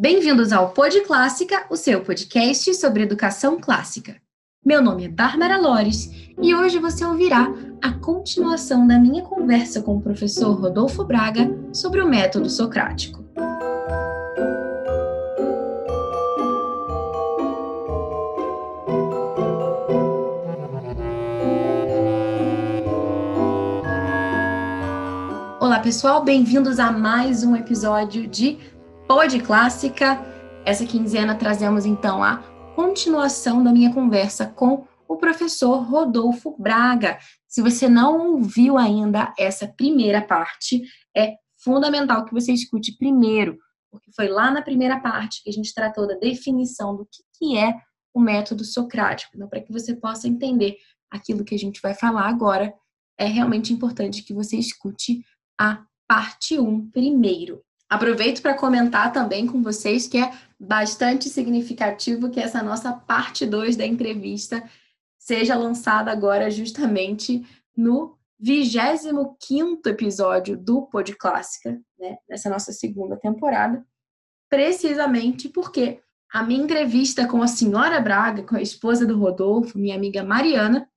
[0.00, 4.16] Bem-vindos ao Pod Clássica, o seu podcast sobre educação clássica.
[4.64, 9.98] Meu nome é Bárbara Lores e hoje você ouvirá a continuação da minha conversa com
[9.98, 13.22] o professor Rodolfo Braga sobre o método socrático.
[25.60, 28.79] Olá, pessoal, bem-vindos a mais um episódio de
[29.10, 30.20] Pod Clássica.
[30.64, 32.36] Essa quinzena trazemos então a
[32.76, 37.18] continuação da minha conversa com o professor Rodolfo Braga.
[37.48, 43.58] Se você não ouviu ainda essa primeira parte, é fundamental que você escute primeiro,
[43.90, 47.04] porque foi lá na primeira parte que a gente tratou da definição do
[47.36, 47.74] que, é
[48.14, 49.32] o método socrático.
[49.34, 50.76] Então, para que você possa entender
[51.10, 52.72] aquilo que a gente vai falar agora,
[53.18, 55.24] é realmente importante que você escute
[55.60, 57.60] a parte 1 primeiro.
[57.90, 63.76] Aproveito para comentar também com vocês que é bastante significativo que essa nossa parte 2
[63.76, 64.62] da entrevista
[65.18, 67.44] seja lançada agora justamente
[67.76, 73.84] no 25 episódio do Pod Clássica, né, nessa nossa segunda temporada,
[74.48, 76.00] precisamente porque
[76.32, 80.88] a minha entrevista com a senhora Braga, com a esposa do Rodolfo, minha amiga Mariana,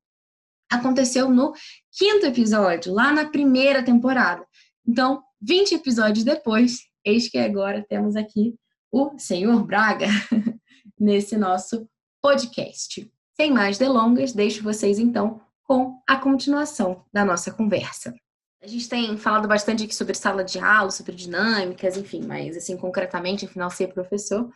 [0.71, 1.53] aconteceu no
[1.91, 4.45] quinto episódio, lá na primeira temporada.
[4.87, 8.55] Então, 20 episódios depois, eis que agora temos aqui
[8.89, 10.07] o senhor Braga
[10.97, 11.85] nesse nosso
[12.21, 13.11] podcast.
[13.35, 18.13] Sem mais delongas, deixo vocês então com a continuação da nossa conversa.
[18.61, 22.77] A gente tem falado bastante aqui sobre sala de aula, sobre dinâmicas, enfim, mas assim,
[22.77, 24.49] concretamente, afinal, ser professor.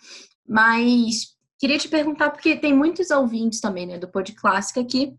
[0.47, 5.17] Mas queria te perguntar, porque tem muitos ouvintes também, né, do Pod Clássica que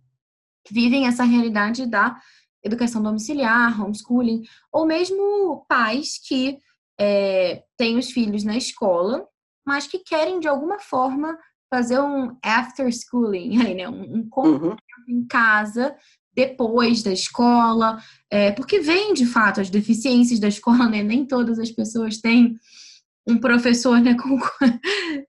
[0.70, 2.18] vivem essa realidade da
[2.62, 4.42] educação domiciliar, homeschooling,
[4.72, 6.58] ou mesmo pais que
[6.98, 9.26] é, têm os filhos na escola,
[9.66, 11.38] mas que querem de alguma forma
[11.70, 13.88] fazer um after schooling, aí, né?
[13.88, 14.76] um, um uhum.
[15.08, 15.94] em casa
[16.34, 21.02] depois da escola, é, porque vem de fato as deficiências da escola, né?
[21.02, 22.56] Nem todas as pessoas têm
[23.26, 24.38] um professor né, com,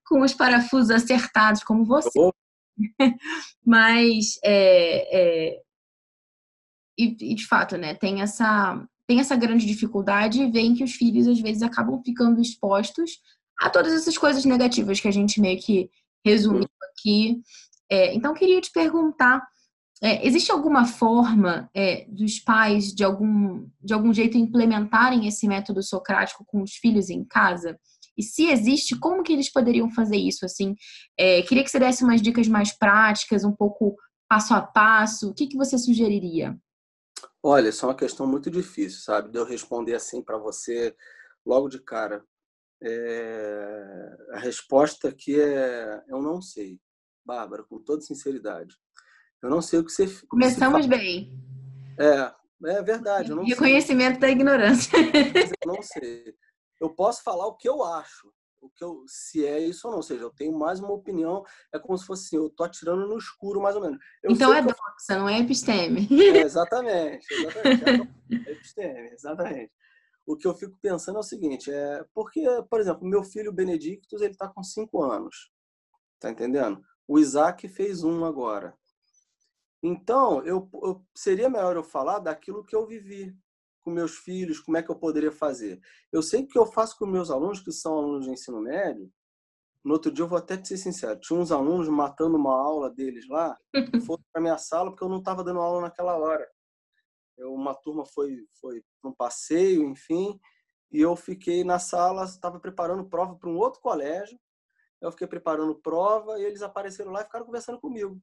[0.05, 2.19] com os parafusos acertados como você.
[3.65, 5.61] Mas é, é,
[6.99, 10.91] e, e, de fato, né, tem essa, tem essa grande dificuldade e vem que os
[10.91, 13.21] filhos às vezes acabam ficando expostos
[13.61, 15.89] a todas essas coisas negativas que a gente meio que
[16.25, 17.41] resumiu aqui.
[17.89, 19.41] É, então, queria te perguntar:
[20.01, 25.81] é, existe alguma forma é, dos pais, de algum, de algum jeito, implementarem esse método
[25.81, 27.79] socrático com os filhos em casa?
[28.17, 30.45] E se existe, como que eles poderiam fazer isso?
[30.45, 30.75] Assim,
[31.17, 33.95] é, queria que você desse umas dicas mais práticas, um pouco
[34.29, 35.29] passo a passo.
[35.29, 36.57] O que, que você sugeriria?
[37.43, 39.31] Olha, isso é uma questão muito difícil, sabe?
[39.31, 40.95] De eu responder assim para você
[41.45, 42.23] logo de cara.
[42.81, 44.17] É...
[44.33, 46.79] A resposta aqui é: eu não sei,
[47.25, 48.75] Bárbara, com toda sinceridade.
[49.41, 50.07] Eu não sei o que você.
[50.27, 51.33] Começamos bem.
[51.97, 52.33] É,
[52.71, 53.29] é verdade.
[53.29, 54.19] Eu não Reconhecimento sei.
[54.19, 54.91] da ignorância.
[54.97, 56.35] Eu não sei.
[56.79, 59.97] Eu posso falar o que eu acho, o que eu, se é isso ou não.
[59.99, 61.43] Ou seja, eu tenho mais uma opinião,
[61.73, 63.97] é como se fosse assim, eu tô atirando no escuro, mais ou menos.
[64.23, 64.77] Eu então é doxa,
[65.09, 65.19] eu...
[65.19, 66.07] não é episteme.
[66.11, 68.13] É, exatamente, exatamente.
[68.47, 69.71] É episteme, exatamente.
[70.25, 74.21] O que eu fico pensando é o seguinte, é porque, por exemplo, meu filho Benedictus,
[74.21, 75.51] ele tá com cinco anos,
[76.19, 76.81] tá entendendo?
[77.07, 78.77] O Isaac fez um agora.
[79.81, 83.35] Então, eu, eu seria melhor eu falar daquilo que eu vivi,
[83.83, 85.79] com meus filhos, como é que eu poderia fazer.
[86.11, 89.11] Eu sei que eu faço com meus alunos, que são alunos de ensino médio.
[89.83, 92.89] No outro dia, eu vou até te ser sincero, tinha uns alunos matando uma aula
[92.89, 93.57] deles lá,
[94.05, 96.47] foram para minha sala porque eu não estava dando aula naquela hora.
[97.37, 100.37] Eu, uma turma foi foi um passeio, enfim,
[100.91, 104.37] e eu fiquei na sala, estava preparando prova para um outro colégio.
[105.01, 108.21] Eu fiquei preparando prova e eles apareceram lá e ficaram conversando comigo.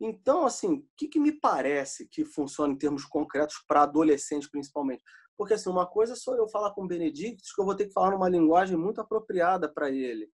[0.00, 5.02] Então, assim, o que, que me parece que funciona em termos concretos para adolescentes, principalmente?
[5.36, 7.86] Porque, assim, uma coisa é só eu falar com o Benedictus, que eu vou ter
[7.86, 10.30] que falar numa linguagem muito apropriada para ele.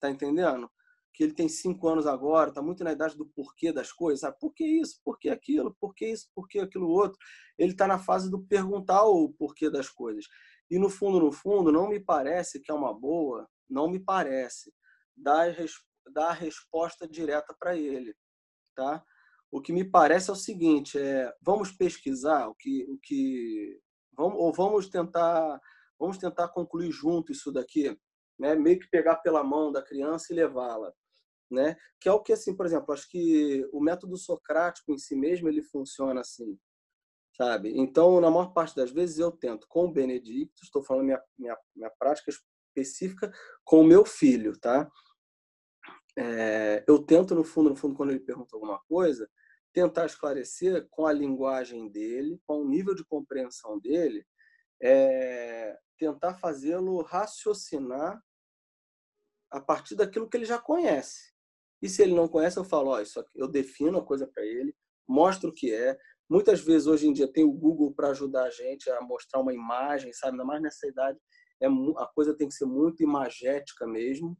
[0.00, 0.70] Tá entendendo?
[1.14, 4.36] Que ele tem cinco anos agora, tá muito na idade do porquê das coisas, sabe?
[4.38, 5.00] Por que isso?
[5.02, 5.74] Por que aquilo?
[5.80, 6.28] Por que isso?
[6.34, 7.18] Por que aquilo outro?
[7.58, 10.26] Ele está na fase do perguntar o porquê das coisas.
[10.70, 14.72] E, no fundo, no fundo, não me parece que é uma boa, não me parece,
[15.16, 15.54] dar,
[16.12, 18.14] dar a resposta direta para ele
[18.76, 19.02] tá?
[19.50, 23.80] O que me parece é o seguinte, é, vamos pesquisar o que, o que
[24.16, 25.60] vamos, ou vamos tentar,
[25.98, 27.98] vamos tentar concluir junto isso daqui,
[28.38, 28.54] né?
[28.54, 30.92] Meio que pegar pela mão da criança e levá-la,
[31.50, 31.76] né?
[32.00, 35.48] Que é o que assim, por exemplo, acho que o método socrático em si mesmo
[35.48, 36.58] ele funciona assim,
[37.36, 37.72] sabe?
[37.78, 41.56] Então, na maior parte das vezes eu tento com o Benedicto, estou falando minha minha,
[41.74, 43.32] minha prática específica
[43.64, 44.90] com o meu filho, tá?
[46.18, 49.28] É, eu tento, no fundo, no fundo, quando ele pergunta alguma coisa,
[49.72, 54.26] tentar esclarecer com a linguagem dele, com o nível de compreensão dele,
[54.82, 58.22] é, tentar fazê-lo raciocinar
[59.50, 61.32] a partir daquilo que ele já conhece.
[61.82, 64.74] E se ele não conhece, eu falo, isso aqui, eu defino a coisa para ele,
[65.06, 65.96] mostro o que é.
[66.28, 69.52] Muitas vezes hoje em dia tem o Google para ajudar a gente a mostrar uma
[69.52, 70.32] imagem, sabe?
[70.32, 71.18] Ainda mais nessa idade,
[71.60, 74.36] é a coisa tem que ser muito imagética mesmo,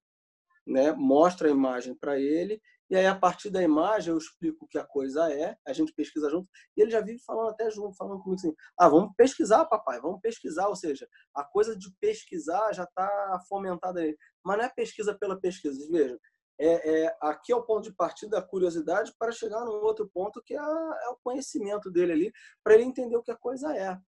[0.66, 0.92] né?
[0.92, 4.78] Mostra a imagem para ele e aí a partir da imagem eu explico o que
[4.78, 8.22] a coisa é, a gente pesquisa junto e ele já vive falando até junto, falando
[8.22, 12.84] comigo assim: "Ah, vamos pesquisar, papai, vamos pesquisar", ou seja, a coisa de pesquisar já
[12.84, 14.16] está fomentada aí.
[14.44, 16.18] Mas não é pesquisa pela pesquisa, veja,
[16.58, 20.42] é, é, aqui é o ponto de partida da curiosidade para chegar num outro ponto
[20.44, 22.32] que é, é o conhecimento dele ali,
[22.64, 23.98] para ele entender o que a coisa é.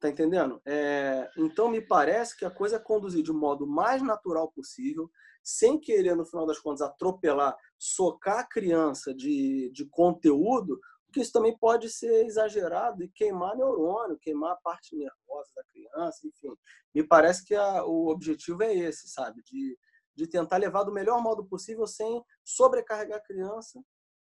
[0.00, 0.60] Tá entendendo?
[0.64, 5.10] É, então, me parece que a coisa é conduzir de modo mais natural possível,
[5.42, 11.32] sem querer, no final das contas, atropelar, socar a criança de, de conteúdo, porque isso
[11.32, 16.54] também pode ser exagerado e queimar neurônio, queimar a parte nervosa da criança, enfim.
[16.94, 19.42] Me parece que a, o objetivo é esse, sabe?
[19.42, 19.78] De,
[20.14, 23.80] de tentar levar do melhor modo possível sem sobrecarregar a criança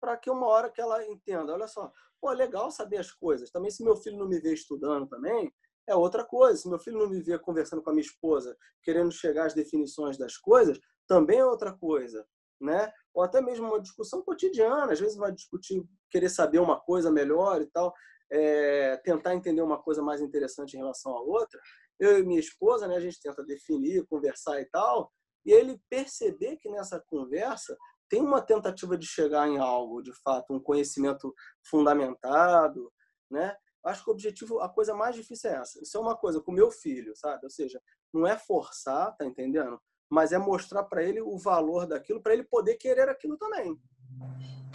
[0.02, 3.50] para que uma hora que ela entenda, olha só, pô, legal saber as coisas.
[3.50, 5.52] Também se meu filho não me vê estudando também,
[5.88, 6.58] é outra coisa.
[6.58, 10.18] Se meu filho não me vê conversando com a minha esposa, querendo chegar às definições
[10.18, 12.26] das coisas, também é outra coisa,
[12.60, 12.92] né?
[13.14, 17.62] Ou até mesmo uma discussão cotidiana, às vezes vai discutir, querer saber uma coisa melhor
[17.62, 17.94] e tal,
[18.32, 21.60] é, tentar entender uma coisa mais interessante em relação à outra.
[22.00, 25.12] Eu e minha esposa, né, a gente tenta definir, conversar e tal,
[25.46, 27.78] e ele perceber que nessa conversa
[28.10, 31.34] tem uma tentativa de chegar em algo, de fato, um conhecimento
[31.70, 32.92] fundamentado,
[33.32, 33.56] né?
[33.84, 35.82] Acho que o objetivo, a coisa mais difícil é essa.
[35.82, 37.42] Isso é uma coisa com meu filho, sabe?
[37.44, 37.80] Ou seja,
[38.12, 39.80] não é forçar, tá entendendo?
[40.10, 43.80] Mas é mostrar para ele o valor daquilo, para ele poder querer aquilo também.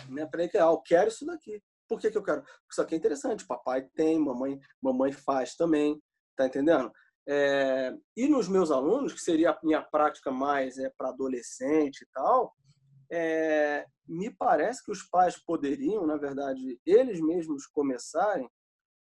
[0.08, 0.26] Né?
[0.26, 1.62] Para ele, ah, eu quero isso daqui.
[1.88, 2.44] Por que, que eu quero?
[2.70, 3.46] Isso aqui é interessante.
[3.46, 6.00] Papai tem, mamãe, mamãe faz também,
[6.36, 6.90] tá entendendo?
[7.28, 12.06] É, e nos meus alunos, que seria a minha prática mais é para adolescente e
[12.12, 12.54] tal,
[13.10, 18.48] é, me parece que os pais poderiam, na verdade, eles mesmos começarem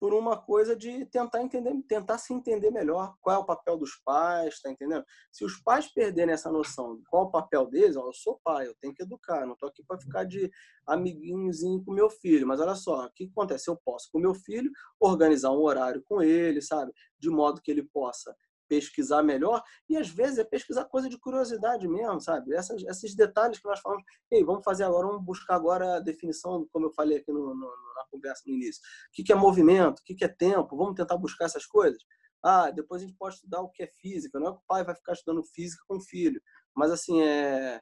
[0.04, 3.96] por uma coisa de tentar entender, tentar se entender melhor qual é o papel dos
[4.04, 5.02] pais, tá entendendo?
[5.32, 8.38] Se os pais perderem essa noção de qual é o papel deles, ó, eu sou
[8.44, 10.50] pai, eu tenho que educar, não tô aqui para ficar de
[10.86, 13.70] amiguinhozinho com meu filho, mas olha só, o que acontece?
[13.70, 14.70] Eu posso com meu filho
[15.00, 16.92] organizar um horário com ele, sabe?
[17.18, 18.36] De modo que ele possa
[18.74, 22.52] pesquisar melhor e às vezes é pesquisar coisa de curiosidade mesmo, sabe?
[22.54, 26.66] Essas, esses detalhes que nós falamos, ei, vamos fazer agora, vamos buscar agora a definição,
[26.72, 28.82] como eu falei aqui no, no, na conversa no início.
[29.08, 30.00] O que, é movimento?
[30.00, 30.76] O que, que é tempo?
[30.76, 32.02] Vamos tentar buscar essas coisas?
[32.42, 34.40] Ah, depois a gente pode estudar o que é física.
[34.40, 36.42] Não é que o pai vai ficar estudando física com o filho,
[36.74, 37.80] mas assim, é,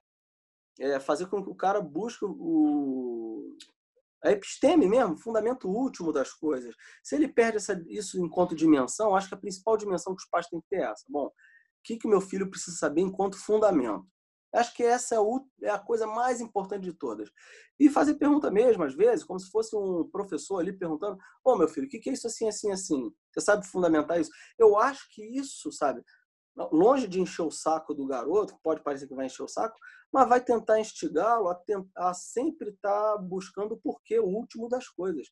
[0.78, 3.56] é fazer com que o cara busque o,
[4.22, 6.74] a episteme mesmo, fundamento último das coisas.
[7.02, 10.46] Se ele perde essa, isso enquanto dimensão, acho que a principal dimensão que os pais
[10.46, 11.04] têm que ter é essa.
[11.08, 11.32] Bom, o
[11.82, 14.06] que, que meu filho precisa saber enquanto fundamento?
[14.54, 15.18] Acho que essa é,
[15.62, 17.30] é a coisa mais importante de todas.
[17.80, 21.66] E fazer pergunta mesmo, às vezes, como se fosse um professor ali perguntando: Ô, meu
[21.66, 23.10] filho, o que é isso assim, assim, assim?
[23.32, 24.30] Você sabe fundamentar isso?
[24.58, 26.02] Eu acho que isso, sabe,
[26.56, 29.78] longe de encher o saco do garoto, pode parecer que vai encher o saco,
[30.12, 31.58] mas vai tentar instigá-lo a,
[31.96, 35.28] a, sempre estar tá buscando o porquê, o último das coisas.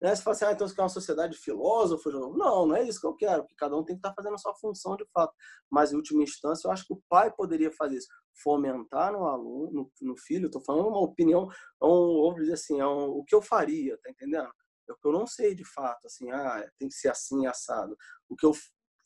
[0.00, 0.14] Né?
[0.14, 2.12] Você fala assim, ah, então você quer uma sociedade de filósofos?
[2.14, 4.34] Não, não é isso que eu quero, porque cada um tem que estar tá fazendo
[4.34, 5.34] a sua função de fato.
[5.70, 8.08] Mas, em última instância, eu acho que o pai poderia fazer isso,
[8.42, 11.48] fomentar no aluno, no, no filho, estou falando uma opinião,
[11.82, 14.48] é um, vamos dizer assim, é um, o que eu faria, tá entendendo?
[14.88, 17.96] É o que eu não sei de fato, assim, ah, tem que ser assim, assado.
[18.28, 18.52] O que eu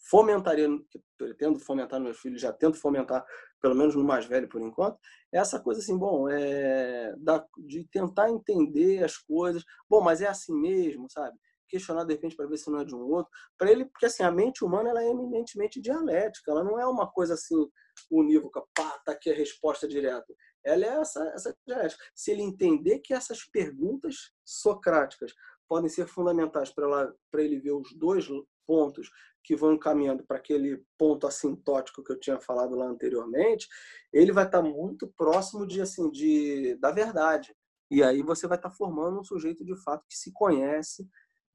[0.08, 3.24] fomentaria, que pretendo fomentar nos meus filhos, já tento fomentar,
[3.60, 4.98] pelo menos no mais velho por enquanto,
[5.32, 10.26] é essa coisa assim, bom, é, da, de tentar entender as coisas, bom, mas é
[10.26, 11.36] assim mesmo, sabe?
[11.68, 14.22] Questionar de repente para ver se não é de um outro, para ele, porque assim,
[14.22, 17.56] a mente humana ela é eminentemente dialética, ela não é uma coisa assim
[18.10, 20.26] unívoca, pá, tá aqui a resposta direta.
[20.62, 22.02] Ela é essa, essa dialética.
[22.14, 25.32] Se ele entender que essas perguntas socráticas
[25.68, 28.26] podem ser fundamentais para ele ver os dois
[28.66, 29.10] pontos
[29.44, 33.68] que vão encaminhando para aquele ponto assintótico que eu tinha falado lá anteriormente,
[34.12, 37.54] ele vai estar tá muito próximo de assim de da verdade.
[37.90, 41.06] E aí você vai estar tá formando um sujeito de fato que se conhece,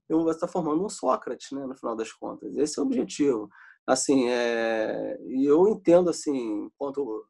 [0.09, 2.55] e vai estar tá formando um Sócrates, né, no final das contas.
[2.55, 3.49] Esse é o objetivo.
[3.85, 5.17] Assim, é...
[5.25, 7.27] e eu entendo assim, enquanto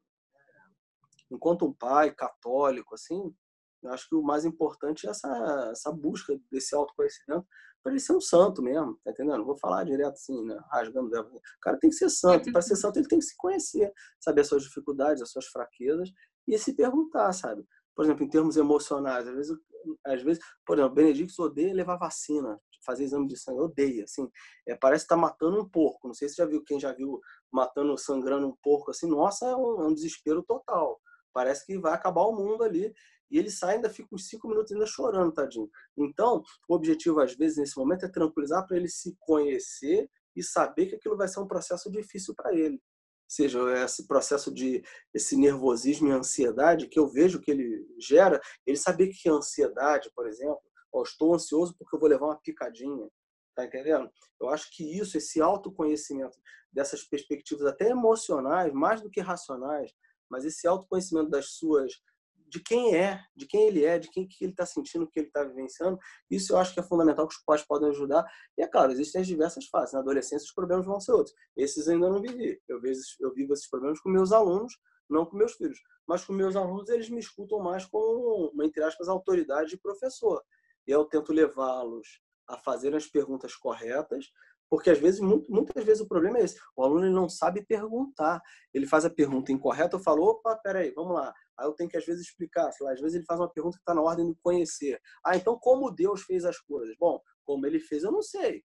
[1.30, 3.34] enquanto um pai católico assim,
[3.82, 7.46] Eu acho que o mais importante é essa, essa busca desse autoconhecimento
[7.82, 9.44] para ele ser um santo mesmo, tá entendendo?
[9.44, 10.58] vou falar direto assim, né?
[10.70, 12.50] rasgando o O cara tem que ser santo.
[12.52, 16.10] Para ser santo, ele tem que se conhecer, saber as suas dificuldades, as suas fraquezas
[16.46, 17.64] e se perguntar, sabe?
[17.94, 19.58] Por exemplo, em termos emocionais, às vezes,
[20.04, 24.28] às vezes por exemplo, Benedicto odeia levar vacina, fazer exame de sangue, odeia, assim.
[24.66, 26.06] É, parece estar tá matando um porco.
[26.06, 27.20] Não sei se já viu, quem já viu
[27.52, 31.00] matando, sangrando um porco, assim, nossa, é um, é um desespero total.
[31.32, 32.92] Parece que vai acabar o mundo ali.
[33.30, 35.70] E ele sai ainda fica uns cinco minutos ainda chorando, tadinho.
[35.96, 40.86] Então, o objetivo, às vezes, nesse momento, é tranquilizar para ele se conhecer e saber
[40.86, 42.80] que aquilo vai ser um processo difícil para ele.
[43.28, 44.82] Seja esse processo de
[45.14, 50.26] esse nervosismo e ansiedade que eu vejo que ele gera, ele saber que ansiedade, por
[50.26, 50.60] exemplo,
[50.92, 53.08] oh, estou ansioso porque eu vou levar uma picadinha,
[53.54, 54.10] tá entendendo?
[54.40, 56.36] Eu acho que isso, esse autoconhecimento
[56.72, 59.92] dessas perspectivas até emocionais, mais do que racionais,
[60.28, 62.00] mas esse autoconhecimento das suas
[62.50, 65.20] de quem é, de quem ele é, de quem que ele está sentindo, o que
[65.20, 65.98] ele está vivenciando.
[66.28, 68.24] Isso eu acho que é fundamental que os pais podem ajudar.
[68.58, 69.94] E é claro, existem as diversas fases.
[69.94, 71.34] Na adolescência os problemas vão ser outros.
[71.56, 72.60] Esses ainda não vivi.
[72.68, 72.80] Eu,
[73.20, 74.76] eu vivo esses problemas com meus alunos,
[75.08, 75.78] não com meus filhos.
[76.06, 80.42] Mas com meus alunos eles me escutam mais como, uma, entre aspas, autoridade de professor.
[80.86, 84.26] E eu tento levá-los a fazer as perguntas corretas,
[84.70, 86.56] porque às vezes, muitas vezes o problema é esse.
[86.76, 88.40] O aluno não sabe perguntar.
[88.72, 91.34] Ele faz a pergunta incorreta, eu falo, opa, peraí, vamos lá.
[91.58, 93.82] Aí eu tenho que às vezes explicar, lá, às vezes ele faz uma pergunta que
[93.82, 95.00] está na ordem do conhecer.
[95.26, 96.94] Ah, então como Deus fez as coisas?
[97.00, 98.64] Bom, como ele fez, eu não sei.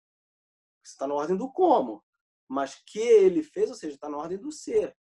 [0.84, 2.04] Está na ordem do como.
[2.48, 4.96] Mas que ele fez, ou seja, está na ordem do ser.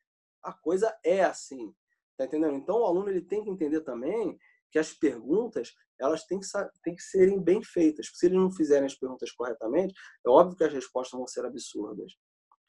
[0.44, 1.74] A coisa é assim.
[2.16, 2.54] Tá entendendo?
[2.54, 4.38] Então o aluno ele tem que entender também
[4.74, 6.46] que as perguntas elas têm que,
[6.82, 8.08] têm que serem bem feitas.
[8.08, 9.94] Porque se eles não fizerem as perguntas corretamente,
[10.26, 12.12] é óbvio que as respostas vão ser absurdas.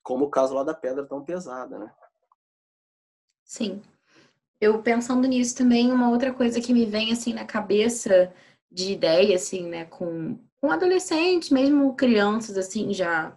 [0.03, 1.91] Como o caso lá da pedra tão pesada, né?
[3.43, 3.81] Sim.
[4.61, 8.31] Eu pensando nisso também, uma outra coisa que me vem assim na cabeça
[8.71, 13.35] de ideia, assim, né, com, com adolescentes, mesmo crianças, assim, já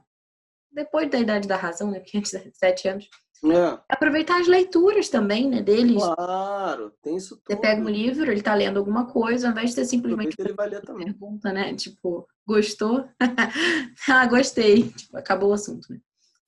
[0.70, 3.08] depois da idade da razão, né, porque antes de sete anos,
[3.45, 3.78] é.
[3.88, 6.02] Aproveitar as leituras também, né, deles.
[6.02, 7.45] Claro, tem isso tudo.
[7.49, 10.52] Você pega um livro, ele tá lendo alguma coisa, ao invés de ser simplesmente ele
[10.52, 11.07] vai ler também.
[11.07, 11.75] pergunta, né?
[11.75, 13.09] Tipo, gostou?
[14.09, 14.88] ah, gostei.
[14.90, 16.00] Tipo, acabou o assunto, né?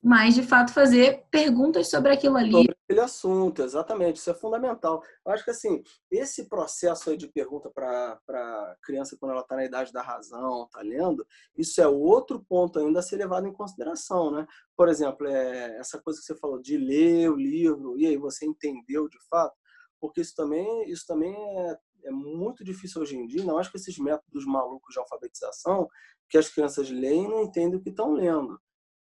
[0.02, 2.52] Mas de fato fazer perguntas sobre aquilo ali.
[2.52, 5.02] Sobre aquele assunto, exatamente, isso é fundamental.
[5.26, 9.56] Eu acho que assim, esse processo aí de pergunta para a criança quando ela está
[9.56, 11.26] na idade da razão, está lendo,
[11.56, 14.46] isso é outro ponto ainda a ser levado em consideração, né?
[14.74, 18.46] Por exemplo, é, essa coisa que você falou de ler o livro, e aí você
[18.46, 19.54] entendeu de fato,
[20.00, 23.76] porque isso também, isso também é, é muito difícil hoje em dia, não acho que
[23.76, 25.86] esses métodos malucos de alfabetização
[26.30, 28.58] que as crianças leem não entendem o que estão lendo,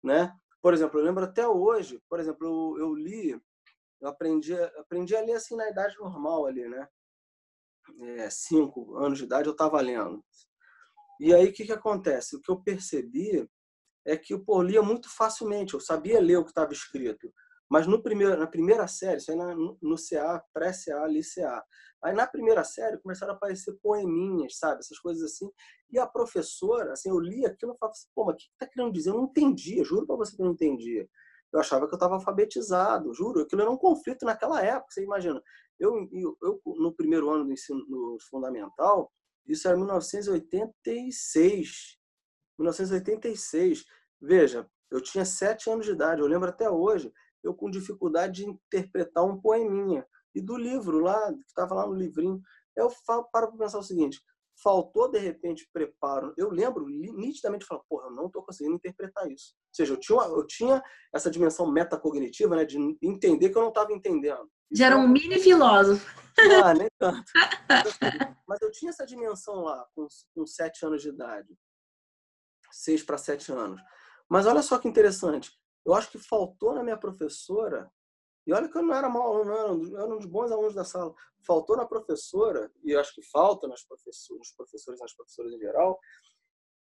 [0.04, 0.30] né?
[0.62, 2.46] Por exemplo, eu lembro até hoje, por exemplo,
[2.78, 3.32] eu, eu li,
[4.00, 6.88] eu aprendi, aprendi a ler assim na idade normal ali, né?
[8.00, 10.24] É, cinco anos de idade eu estava lendo.
[11.18, 12.36] E aí o que, que acontece?
[12.36, 13.48] O que eu percebi
[14.04, 17.32] é que eu pô, lia muito facilmente, eu sabia ler o que estava escrito.
[17.72, 21.64] Mas no primeiro, na primeira série, isso aí no, no CA, pré-CA, ali CA.
[22.02, 24.80] Aí na primeira série começaram a aparecer poeminhas, sabe?
[24.80, 25.50] Essas coisas assim.
[25.90, 28.66] E a professora, assim, eu li aquilo e falava assim, pô, mas o que tá
[28.66, 29.08] querendo dizer?
[29.08, 31.08] Eu não entendia, juro para você que eu não entendia.
[31.50, 33.40] Eu achava que eu estava alfabetizado, juro.
[33.40, 35.42] Aquilo era um conflito naquela época, você imagina.
[35.80, 39.10] Eu, eu, eu no primeiro ano do ensino no fundamental,
[39.46, 41.96] isso era 1986.
[42.58, 43.86] 1986.
[44.20, 47.10] Veja, eu tinha sete anos de idade, eu lembro até hoje
[47.42, 50.06] eu com dificuldade de interpretar um poeminha.
[50.34, 52.40] E do livro lá, que estava lá no livrinho,
[52.76, 54.20] eu falo, paro para pensar o seguinte,
[54.62, 56.32] faltou de repente preparo.
[56.36, 59.54] Eu lembro nitidamente falar, porra, eu não estou conseguindo interpretar isso.
[59.54, 60.82] Ou seja, eu tinha, eu tinha
[61.12, 64.48] essa dimensão metacognitiva, né, de entender que eu não estava entendendo.
[64.70, 66.06] Já era um mini filósofo.
[66.64, 67.30] Ah, nem tanto.
[68.46, 71.48] Mas eu tinha essa dimensão lá, com, com sete anos de idade.
[72.70, 73.82] Seis para sete anos.
[74.30, 75.50] Mas olha só que interessante
[75.84, 77.90] eu acho que faltou na minha professora,
[78.46, 79.52] e olha que eu não era mau aluno,
[79.90, 81.14] eu era um dos bons alunos da sala,
[81.46, 85.52] faltou na professora, e eu acho que falta nas professores, nos professores e nas professoras
[85.52, 85.98] em geral,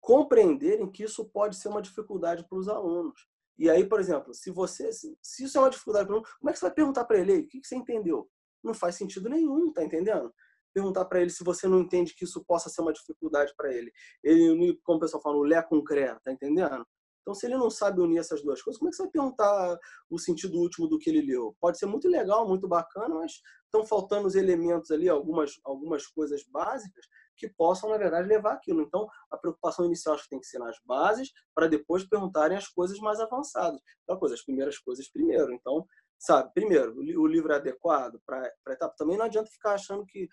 [0.00, 3.26] compreenderem que isso pode ser uma dificuldade para os alunos.
[3.58, 6.50] E aí, por exemplo, se você se, isso é uma dificuldade para o aluno, como
[6.50, 8.30] é que você vai perguntar para ele, o que, você entendeu?
[8.62, 10.32] Não faz sentido nenhum, tá entendendo?
[10.72, 13.92] Perguntar para ele se você não entende que isso possa ser uma dificuldade para ele.
[14.22, 16.86] Ele, como o pessoal fala, o lé concreto, tá entendendo?
[17.28, 19.78] Então, se ele não sabe unir essas duas coisas, como é que você vai perguntar
[20.08, 21.54] o sentido último do que ele leu?
[21.60, 26.42] Pode ser muito legal, muito bacana, mas estão faltando os elementos ali, algumas, algumas coisas
[26.44, 27.04] básicas
[27.36, 28.80] que possam, na verdade, levar aquilo.
[28.80, 32.66] Então, a preocupação inicial acho que tem que ser nas bases, para depois perguntarem as
[32.66, 33.78] coisas mais avançadas.
[34.04, 35.52] Então, coisa, as primeiras coisas primeiro.
[35.52, 35.86] Então,
[36.18, 36.50] sabe?
[36.52, 38.94] Primeiro, o livro é adequado para a etapa.
[38.96, 40.28] Também não adianta ficar achando que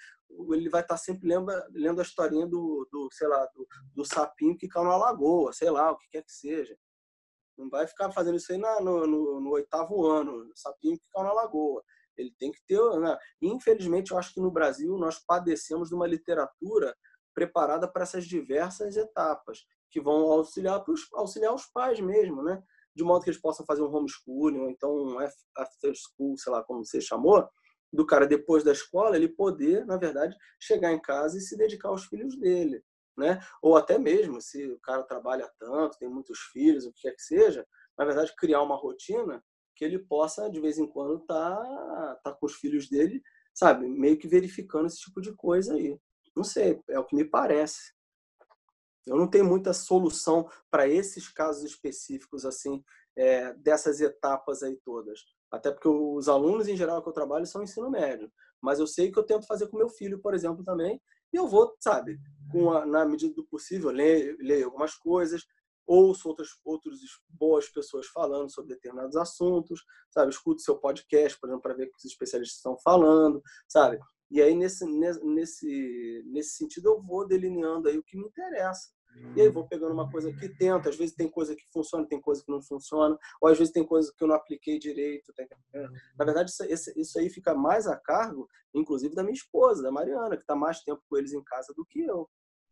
[0.53, 4.05] ele vai estar tá sempre lendo, lendo a historinha do, do sei lá, do, do,
[4.05, 6.75] sapinho que caiu na lagoa, sei lá, o que quer que seja.
[7.57, 11.31] Não vai ficar fazendo isso aí na, no, no, no, oitavo ano, sapinho que na
[11.31, 11.83] lagoa.
[12.17, 12.79] Ele tem que ter.
[12.99, 13.17] Né?
[13.41, 16.95] Infelizmente, eu acho que no Brasil nós padecemos de uma literatura
[17.33, 20.83] preparada para essas diversas etapas, que vão auxiliar,
[21.13, 22.61] auxiliar os pais mesmo, né?
[22.95, 26.63] de modo que eles possam fazer um homeschooling, ou então um after school, sei lá
[26.63, 27.45] como você chamou,
[27.91, 31.89] do cara depois da escola, ele poder, na verdade, chegar em casa e se dedicar
[31.89, 32.83] aos filhos dele,
[33.17, 33.39] né?
[33.61, 37.21] Ou até mesmo, se o cara trabalha tanto, tem muitos filhos, o que quer que
[37.23, 37.65] seja,
[37.97, 39.43] na verdade, criar uma rotina
[39.75, 43.21] que ele possa, de vez em quando, tá, tá com os filhos dele,
[43.53, 43.87] sabe?
[43.87, 45.99] Meio que verificando esse tipo de coisa aí.
[46.35, 47.93] Não sei, é o que me parece.
[49.05, 52.83] Eu não tenho muita solução para esses casos específicos, assim,
[53.15, 55.19] é, dessas etapas aí todas.
[55.51, 58.31] Até porque os alunos, em geral, que eu trabalho são ensino médio.
[58.61, 61.01] Mas eu sei que eu tento fazer com meu filho, por exemplo, também.
[61.33, 62.17] E eu vou, sabe,
[62.73, 65.43] a, na medida do possível, ler algumas coisas,
[65.85, 70.31] ouço outras, outras boas pessoas falando sobre determinados assuntos, sabe?
[70.31, 73.99] Escuto seu podcast, por exemplo, para ver o que os especialistas estão falando, sabe?
[74.31, 78.89] E aí, nesse, nesse, nesse sentido, eu vou delineando aí o que me interessa.
[79.35, 82.21] E aí vou pegando uma coisa que tento, às vezes tem coisa que funciona, tem
[82.21, 85.33] coisa que não funciona, ou às vezes tem coisa que eu não apliquei direito.
[85.33, 85.43] Tá
[86.17, 86.51] Na verdade,
[86.95, 90.81] isso aí fica mais a cargo, inclusive, da minha esposa, da Mariana, que está mais
[90.81, 92.29] tempo com eles em casa do que eu.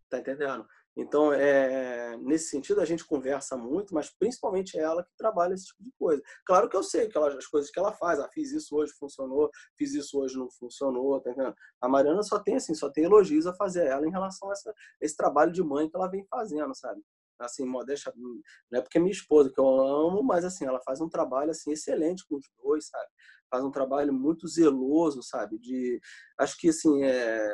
[0.10, 0.66] Tá entendendo?
[0.96, 5.84] Então, é, nesse sentido, a gente conversa muito, mas principalmente ela que trabalha esse tipo
[5.84, 6.22] de coisa.
[6.46, 8.94] Claro que eu sei que ela, as coisas que ela faz, ah, fiz isso hoje,
[9.00, 11.56] funcionou, fiz isso hoje, não funcionou, tá entendendo?
[11.82, 14.54] A Mariana só tem, assim, só tem elogios a fazer a ela em relação a
[14.54, 17.02] essa, esse trabalho de mãe que ela vem fazendo, sabe?
[17.40, 21.02] Assim, modéstia, não é porque é minha esposa, que eu amo, mas assim, ela faz
[21.02, 23.10] um trabalho, assim, excelente com os dois, sabe?
[23.50, 25.58] Faz um trabalho muito zeloso, sabe?
[25.58, 26.00] De,
[26.38, 27.48] acho que, assim, é,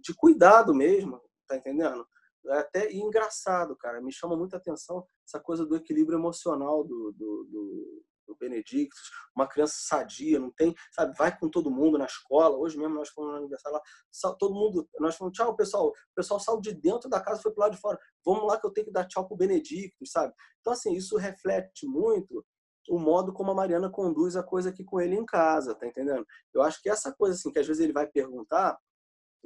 [0.00, 2.06] de cuidado mesmo, tá entendendo?
[2.48, 4.00] É até engraçado, cara.
[4.00, 9.10] Me chama muita atenção essa coisa do equilíbrio emocional do, do, do, do Benedictus.
[9.34, 12.56] Uma criança sadia, não tem, sabe, vai com todo mundo na escola.
[12.56, 15.88] Hoje mesmo nós fomos no aniversário lá, todo mundo, nós falamos tchau, pessoal.
[15.88, 17.98] O pessoal saiu de dentro da casa foi pro lado de fora.
[18.24, 20.34] Vamos lá que eu tenho que dar tchau pro Benedictus, sabe?
[20.60, 22.44] Então, assim, isso reflete muito
[22.88, 26.24] o modo como a Mariana conduz a coisa aqui com ele em casa, tá entendendo?
[26.54, 28.78] Eu acho que essa coisa, assim, que às vezes ele vai perguntar,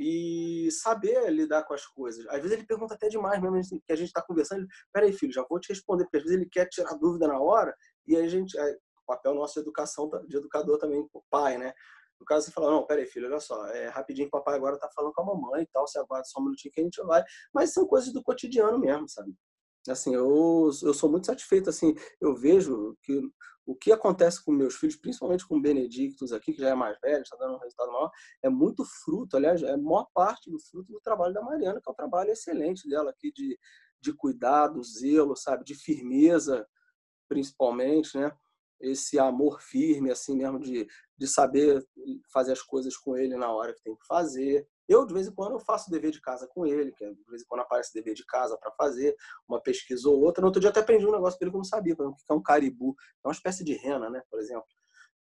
[0.02, 2.26] e saber lidar com as coisas.
[2.28, 4.66] Às vezes ele pergunta até demais, mesmo que a gente está conversando.
[4.90, 7.76] Peraí, filho, já vou te responder, porque às vezes ele quer tirar dúvida na hora
[8.06, 8.58] e a gente.
[8.58, 11.74] Aí, o papel nosso de educação, de educador também, o pai, né?
[12.18, 15.12] No caso, você fala: Não, peraí, filho, olha só, é rapidinho papai agora tá falando
[15.12, 17.22] com a mamãe e tal, você aguarda só um minutinho que a gente vai.
[17.52, 19.34] Mas são coisas do cotidiano mesmo, sabe?
[19.88, 23.22] Assim, eu, eu sou muito satisfeito, assim, eu vejo que
[23.70, 27.22] o que acontece com meus filhos, principalmente com Benedictus aqui, que já é mais velho,
[27.22, 28.10] está dando um resultado maior,
[28.42, 31.92] é muito fruto, aliás, é maior parte do fruto do trabalho da Mariana, que é
[31.92, 33.58] um trabalho excelente dela aqui de,
[34.00, 36.66] de cuidado, zelo, sabe, de firmeza,
[37.28, 38.32] principalmente, né?
[38.80, 41.86] Esse amor firme, assim mesmo, de, de saber
[42.32, 45.32] fazer as coisas com ele na hora que tem que fazer, eu, de vez em
[45.32, 47.94] quando, eu faço dever de casa com ele, que é, de vez em quando aparece
[47.94, 49.14] dever de casa para fazer,
[49.48, 50.40] uma pesquisa ou outra.
[50.40, 52.32] No outro dia até aprendi um negócio dele que eu não sabia, por exemplo, que
[52.32, 52.96] é um caribu.
[53.24, 54.66] É uma espécie de rena, né, por exemplo.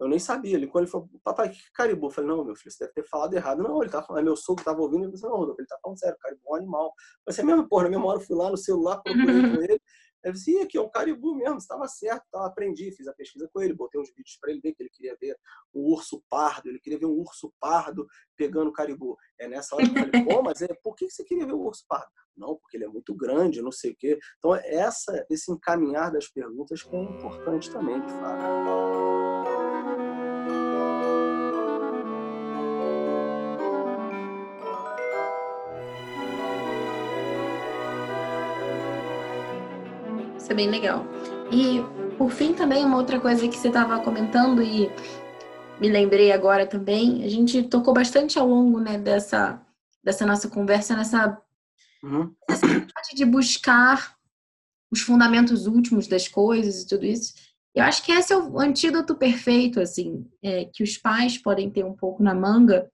[0.01, 0.57] Eu nem sabia.
[0.57, 2.07] Ele, quando ele falou, papai, que caribu?
[2.07, 3.63] Eu falei, não, meu filho, você deve ter falado errado.
[3.63, 5.05] Não, ele tá falando, é meu sogro estava ouvindo.
[5.05, 6.93] Ele disse, não, ele tá falando sério, caribu é um animal.
[7.25, 9.81] Mas é mesmo, porra, na mesma hora eu fui lá no celular, procurei com ele.
[10.25, 12.47] Ele disse, aqui é um caribu mesmo, estava certo, tá?
[12.47, 15.17] aprendi, fiz a pesquisa com ele, botei uns vídeos para ele ver que ele queria
[15.21, 15.37] ver
[15.73, 18.07] o urso pardo, ele queria ver um urso pardo
[18.37, 19.17] pegando caribu.
[19.39, 21.61] É nessa hora que eu falei, pô, mas é, por que você queria ver o
[21.61, 22.11] urso pardo?
[22.37, 24.19] Não, porque ele é muito grande, não sei o quê.
[24.39, 29.42] Então, essa, esse encaminhar das perguntas que é importante também, de fato.
[40.51, 41.05] É bem legal.
[41.53, 41.81] E,
[42.17, 44.91] por fim, também, uma outra coisa que você estava comentando e
[45.81, 49.61] me lembrei agora também, a gente tocou bastante ao longo né, dessa,
[50.03, 51.41] dessa nossa conversa, nessa
[52.03, 52.33] uhum.
[53.15, 54.17] de buscar
[54.91, 57.35] os fundamentos últimos das coisas e tudo isso.
[57.75, 61.85] Eu acho que esse é o antídoto perfeito, assim, é, que os pais podem ter
[61.85, 62.91] um pouco na manga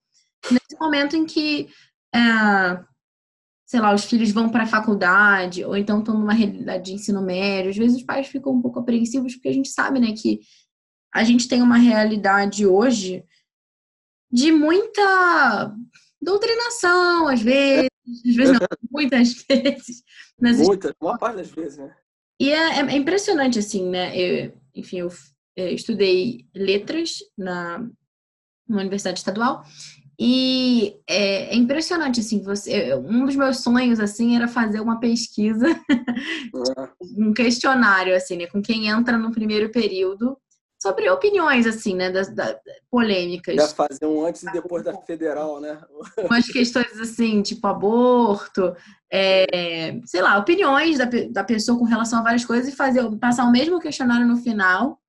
[0.51, 1.69] nesse momento em que
[2.15, 2.19] é,
[3.69, 7.21] sei lá, os filhos vão para a faculdade ou então estão numa realidade de ensino
[7.21, 7.71] médio.
[7.71, 10.41] Às vezes os pais ficam um pouco apreensivos porque a gente sabe, né, que
[11.15, 13.23] a gente tem uma realidade hoje
[14.33, 15.77] de muita
[16.21, 17.91] doutrinação, às vezes,
[18.27, 20.03] às vezes não, muitas vezes.
[20.41, 21.95] Mas, Muita, uma parte das vezes, né?
[22.41, 24.17] E é, é impressionante, assim, né?
[24.17, 25.09] Eu, enfim, eu,
[25.57, 27.81] é, estudei letras na,
[28.67, 29.63] na Universidade Estadual
[30.21, 35.69] e é, é, impressionante, assim, você, um dos meus sonhos, assim, era fazer uma pesquisa,
[35.69, 36.89] é.
[37.17, 40.37] um questionário, assim, né, com quem entra no primeiro período,
[40.81, 42.57] sobre opiniões, assim, né, das, das
[42.91, 43.55] polêmicas.
[43.55, 45.81] Já fazer um antes e depois da federal, né?
[46.25, 48.75] Umas questões, assim, tipo aborto,
[49.13, 53.45] é, sei lá, opiniões da, da pessoa com relação a várias coisas e fazer, passar
[53.45, 55.01] o mesmo questionário no final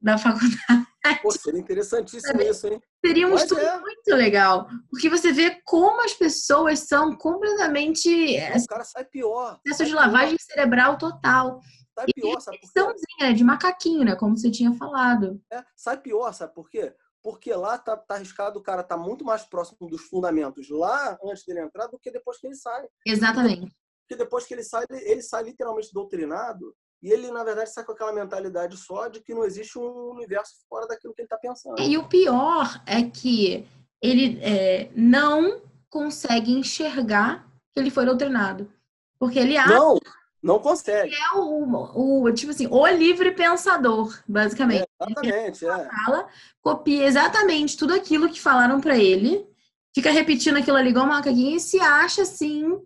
[0.00, 0.89] da faculdade.
[1.22, 2.80] Pô, seria interessantíssimo isso, hein?
[3.04, 3.80] Seria um Pode estudo é.
[3.80, 4.68] muito legal.
[4.90, 8.08] Porque você vê como as pessoas são completamente.
[8.36, 9.58] O cara sai pior.
[9.64, 10.40] Processo de lavagem pior.
[10.40, 11.60] cerebral total.
[11.98, 13.32] Sai pior, sabe por quê?
[13.32, 14.16] de macaquinho, né?
[14.16, 15.40] Como você tinha falado.
[15.50, 16.94] É, sai pior, sabe por quê?
[17.22, 21.44] Porque lá tá, tá arriscado, o cara tá muito mais próximo dos fundamentos lá antes
[21.44, 22.86] dele entrar do que depois que ele sai.
[23.06, 23.70] Exatamente.
[24.02, 27.92] Porque depois que ele sai, ele sai literalmente doutrinado e ele, na verdade, sai com
[27.92, 31.80] aquela mentalidade só de que não existe um universo fora daquilo que ele está pensando.
[31.80, 33.66] E o pior é que
[34.02, 38.70] ele é, não consegue enxergar que ele foi doutrinado.
[39.18, 39.74] Porque ele acha.
[39.74, 39.98] Não,
[40.42, 41.14] não consegue.
[41.14, 44.82] é o, o, tipo assim, o livre pensador, basicamente.
[44.82, 45.88] É, exatamente, ele é.
[46.04, 46.28] Fala,
[46.62, 49.46] copia exatamente tudo aquilo que falaram para ele,
[49.94, 52.78] fica repetindo aquilo ali igual um macaquinho e se acha assim.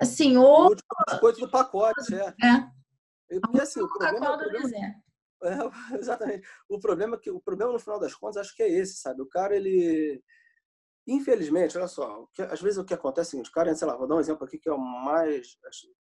[0.00, 0.72] Assim, ou.
[0.72, 2.34] O coisas do pacote, é.
[2.46, 2.77] É.
[3.28, 4.68] Porque assim, o problema, o problema
[5.92, 6.48] é, exatamente.
[6.68, 9.22] O problema que o problema no final das contas acho que é esse, sabe?
[9.22, 10.22] O cara ele
[11.06, 13.88] infelizmente, olha só, que, às vezes o que acontece é o seguinte, o cara, sei
[13.88, 15.56] lá, vou dar um exemplo aqui que é o mais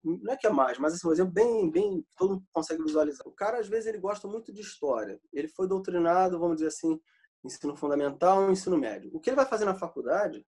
[0.03, 3.27] não é que é mais, mas assim, um exemplo bem bem todo mundo consegue visualizar.
[3.27, 5.19] O cara às vezes ele gosta muito de história.
[5.33, 6.99] Ele foi doutrinado, vamos dizer assim,
[7.43, 9.11] ensino fundamental, ensino médio.
[9.13, 10.45] O que ele vai fazer na faculdade?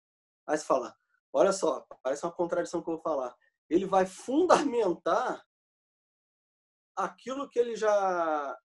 [0.46, 0.94] Aí você fala,
[1.33, 3.35] olha só, parece uma contradição que eu vou falar.
[3.68, 5.42] Ele vai fundamentar
[6.96, 8.59] aquilo que ele já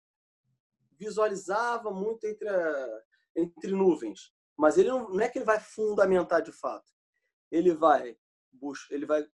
[0.98, 3.02] visualizava muito entre, a,
[3.36, 4.32] entre nuvens.
[4.56, 6.92] Mas ele não, não, é que ele vai fundamentar de fato.
[7.50, 8.16] Ele vai,
[8.90, 9.26] ele vai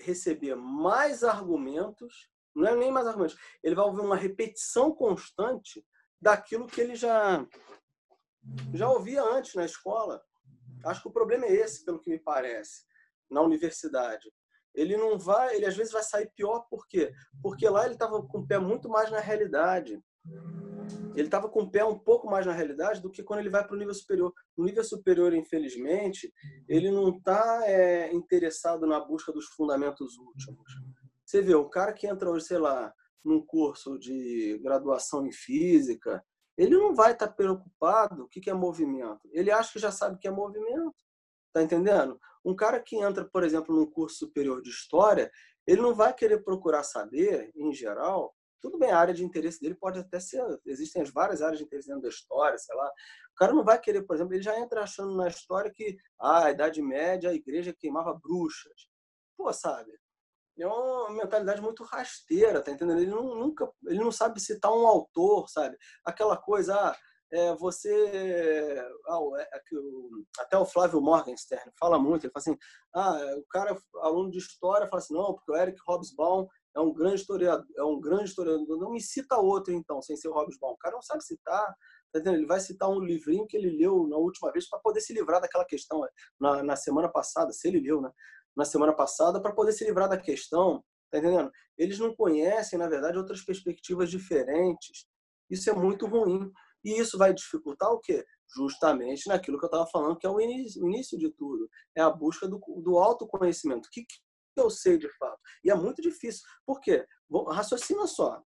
[0.00, 5.86] receber mais argumentos, não é nem mais argumentos, ele vai ouvir uma repetição constante
[6.20, 7.46] daquilo que ele já,
[8.74, 10.22] já ouvia antes na escola.
[10.84, 12.84] Acho que o problema é esse, pelo que me parece,
[13.30, 14.30] na universidade
[14.76, 17.12] ele não vai, ele às vezes vai sair pior por quê?
[17.42, 20.00] Porque lá ele estava com o pé muito mais na realidade.
[21.16, 23.66] Ele estava com o pé um pouco mais na realidade do que quando ele vai
[23.66, 24.32] para o nível superior.
[24.56, 26.32] No nível superior, infelizmente,
[26.68, 30.70] ele não está é, interessado na busca dos fundamentos últimos.
[31.24, 32.92] Você vê, o cara que entra sei lá,
[33.24, 36.22] num curso de graduação em física,
[36.56, 39.28] ele não vai estar tá preocupado o que é movimento.
[39.32, 40.94] Ele acha que já sabe o que é movimento.
[41.52, 42.20] Tá entendendo?
[42.46, 45.28] Um cara que entra, por exemplo, num curso superior de história,
[45.66, 48.32] ele não vai querer procurar saber, em geral,
[48.62, 51.64] tudo bem, a área de interesse dele pode até ser, existem as várias áreas de
[51.64, 52.86] interesse dentro da história, sei lá.
[52.86, 56.44] O cara não vai querer, por exemplo, ele já entra achando na história que ah,
[56.44, 58.88] a Idade Média, a igreja queimava bruxas.
[59.36, 59.92] Pô, sabe?
[60.56, 63.00] É uma mentalidade muito rasteira, tá entendendo?
[63.00, 65.76] Ele não, nunca, ele não sabe citar um autor, sabe?
[66.04, 66.96] Aquela coisa, ah,
[67.32, 68.82] é, você.
[69.08, 69.48] Ah, é,
[70.38, 72.58] até o Flávio Morgenstern fala muito, ele fala assim:
[72.94, 76.92] ah, o cara, aluno de história, fala assim, não, porque o Eric Hobsbawm é um
[76.92, 80.72] grande historiador, é um grande historiador, não me cita outro então, sem ser o Hobsbawm.
[80.72, 81.74] O cara não sabe citar,
[82.12, 82.32] tá?
[82.32, 85.40] Ele vai citar um livrinho que ele leu na última vez para poder se livrar
[85.40, 86.08] daquela questão é,
[86.38, 88.10] na, na semana passada, se ele leu, né?
[88.56, 91.50] Na semana passada, para poder se livrar da questão, tá entendendo?
[91.76, 95.06] Eles não conhecem, na verdade, outras perspectivas diferentes.
[95.50, 96.50] Isso é muito ruim.
[96.86, 98.24] E isso vai dificultar o quê?
[98.54, 101.68] Justamente naquilo que eu estava falando, que é o início, de tudo.
[101.96, 103.88] É a busca do, do autoconhecimento.
[103.88, 104.16] O que, que
[104.56, 105.40] eu sei de fato?
[105.64, 106.42] E é muito difícil.
[106.64, 107.04] Por quê?
[107.48, 108.40] Raciocina só.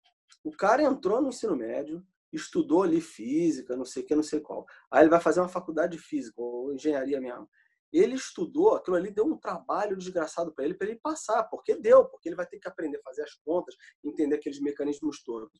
[0.44, 4.40] O cara entrou no ensino médio, estudou ali física, não sei o que, não sei
[4.40, 4.66] qual.
[4.90, 7.48] Aí ele vai fazer uma faculdade de física ou engenharia mesmo.
[7.90, 12.04] Ele estudou, aquilo ali deu um trabalho desgraçado para ele, para ele passar, porque deu,
[12.04, 15.50] porque ele vai ter que aprender a fazer as contas, entender aqueles mecanismos todos.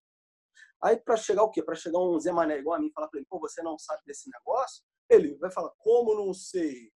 [0.82, 1.62] Aí, para chegar o quê?
[1.62, 3.78] Para chegar um Zé Mané igual a mim e falar para ele, pô, você não
[3.78, 4.84] sabe desse negócio?
[5.08, 6.92] Ele vai falar, como não sei?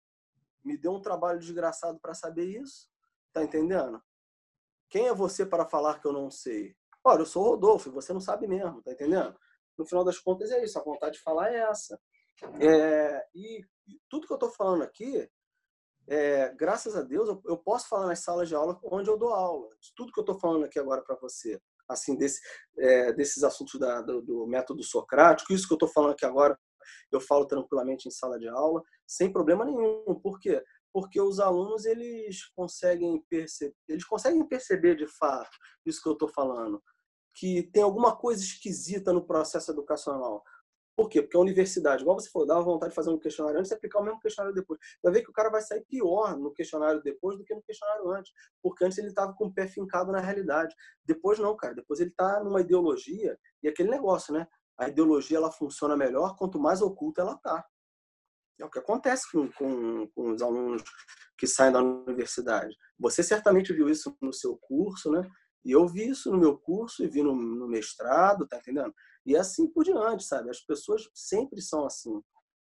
[0.65, 2.89] Me deu um trabalho desgraçado para saber isso.
[3.33, 4.03] Tá entendendo?
[4.89, 6.77] Quem é você para falar que eu não sei?
[7.03, 9.39] Olha, eu sou Rodolfo, você não sabe mesmo, tá entendendo?
[9.79, 11.99] No final das contas é isso, a vontade de falar é essa.
[12.61, 13.65] É, e
[14.09, 15.31] tudo que eu estou falando aqui,
[16.09, 19.33] é, graças a Deus, eu, eu, posso falar nas salas de aula onde eu dou
[19.33, 19.69] aula.
[19.95, 21.61] Tudo que eu estou falando aqui agora para você
[21.91, 22.41] assim desse,
[22.79, 25.53] é, desses assuntos da, do, do, método socrático.
[25.53, 26.59] Isso que eu estou falando aqui agora,
[27.13, 30.15] eu falo tranquilamente em sala de aula, sem problema nenhum.
[30.23, 30.63] Por quê?
[30.93, 35.51] Porque os alunos eles conseguem perceber, eles conseguem perceber de fato
[35.85, 36.83] isso que eu estou falando.
[37.35, 40.43] que tem alguma coisa esquisita no processo educacional.
[41.01, 41.23] Por quê?
[41.23, 44.01] Porque a universidade, igual você falou, dava vontade de fazer um questionário antes e aplicar
[44.01, 44.79] o mesmo questionário depois.
[45.03, 48.11] Vai ver que o cara vai sair pior no questionário depois do que no questionário
[48.11, 48.31] antes.
[48.63, 50.77] Porque antes ele estava com o pé fincado na realidade.
[51.03, 51.75] Depois não, cara.
[51.75, 54.47] Depois ele está numa ideologia e aquele negócio, né?
[54.77, 57.65] A ideologia ela funciona melhor quanto mais oculta ela está.
[58.59, 60.83] É o que acontece com, com, com, os alunos
[61.39, 62.77] que saem da universidade.
[62.99, 65.27] Você certamente viu isso no seu curso, né?
[65.65, 68.95] E eu vi isso no meu curso e vi no, no mestrado, tá entendendo?
[69.31, 70.51] E assim por diante, sabe?
[70.51, 72.21] As pessoas sempre são assim.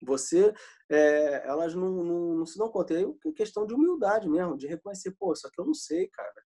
[0.01, 0.53] Você,
[0.89, 2.93] é, elas não, não, não, se dão conta.
[2.93, 6.43] É questão de humildade mesmo, de reconhecer, pô, isso aqui eu não sei, cara.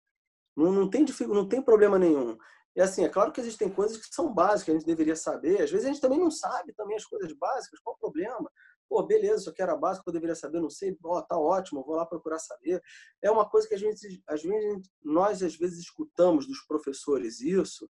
[0.57, 2.37] Não, não, tem, não tem problema nenhum.
[2.75, 5.61] E assim, é claro que existem coisas que são básicas, que a gente deveria saber.
[5.61, 8.51] Às vezes a gente também não sabe também as coisas básicas, qual o problema?
[8.89, 10.97] Pô, beleza, isso aqui era básico, eu deveria saber, não sei.
[11.01, 12.81] Ó, tá ótimo, vou lá procurar saber.
[13.21, 17.87] É uma coisa que a gente, às vezes, nós às vezes escutamos dos professores isso,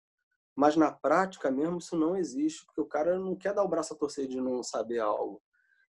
[0.55, 3.95] mas na prática mesmo isso não existe, porque o cara não quer dar o braço
[3.95, 5.43] a torcer de não saber algo.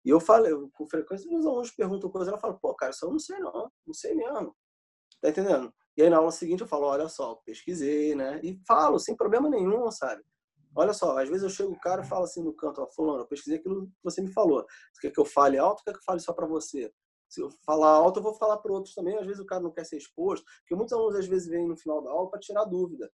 [0.04, 3.10] E eu falei, com frequência, os alunos perguntam coisas, ela fala, pô, cara, isso eu
[3.10, 4.56] não sei não, não sei mesmo.
[5.20, 5.72] Tá entendendo?
[5.96, 8.40] E aí na aula seguinte eu falo, olha só, pesquisei, né?
[8.42, 10.22] E falo, sem problema nenhum, sabe?
[10.74, 13.22] Olha só, às vezes eu chego o cara e falo assim no canto, ó, fulano,
[13.22, 14.64] eu pesquisei aquilo que você me falou.
[14.92, 16.92] Você quer que eu fale alto ou quer que eu fale só para você?
[17.28, 19.18] Se eu falar alto, eu vou falar para outros também.
[19.18, 21.76] Às vezes o cara não quer ser exposto, porque muitos alunos às vezes vêm no
[21.76, 23.10] final da aula para tirar dúvida.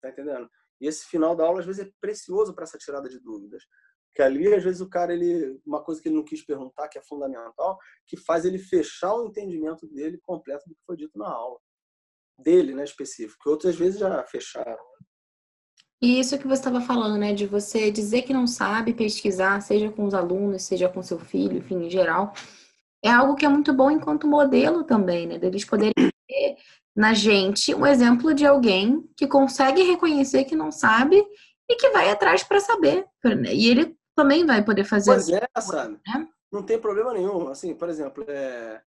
[0.00, 0.48] Tá entendendo?
[0.80, 3.62] E esse final da aula, às vezes, é precioso para essa tirada de dúvidas.
[4.14, 6.98] Que ali, às vezes, o cara, ele, uma coisa que ele não quis perguntar, que
[6.98, 11.28] é fundamental, que faz ele fechar o entendimento dele completo do que foi dito na
[11.28, 11.58] aula.
[12.38, 13.42] Dele, né, específico.
[13.42, 14.76] Que outras vezes já fecharam.
[16.00, 19.90] E isso que você estava falando, né, de você dizer que não sabe pesquisar, seja
[19.90, 22.34] com os alunos, seja com seu filho, enfim, em geral,
[23.02, 25.94] é algo que é muito bom enquanto modelo também, né, deles poderem
[26.28, 26.56] ter
[26.96, 31.22] na gente um exemplo de alguém que consegue reconhecer que não sabe
[31.68, 33.06] e que vai atrás para saber.
[33.52, 35.12] E ele também vai poder fazer.
[35.12, 36.00] Pois é, sabe?
[36.06, 36.28] Né?
[36.50, 37.48] Não tem problema nenhum.
[37.48, 38.80] Assim, por exemplo, é...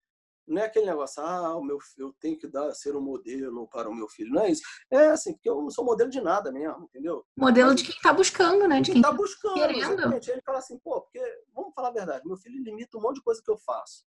[0.48, 3.90] não é aquele negócio, ah, o meu, eu tenho que dar, ser um modelo para
[3.90, 4.32] o meu filho.
[4.32, 4.62] Não é isso.
[4.90, 7.26] É assim, porque eu não sou modelo de nada mesmo, entendeu?
[7.36, 8.80] Modelo de quem está buscando, né?
[8.80, 9.56] De quem está buscando.
[9.56, 9.80] Querendo.
[9.80, 10.32] Exatamente.
[10.32, 11.20] Ele fala assim, pô, porque,
[11.54, 14.06] vamos falar a verdade, meu filho limita um monte de coisa que eu faço.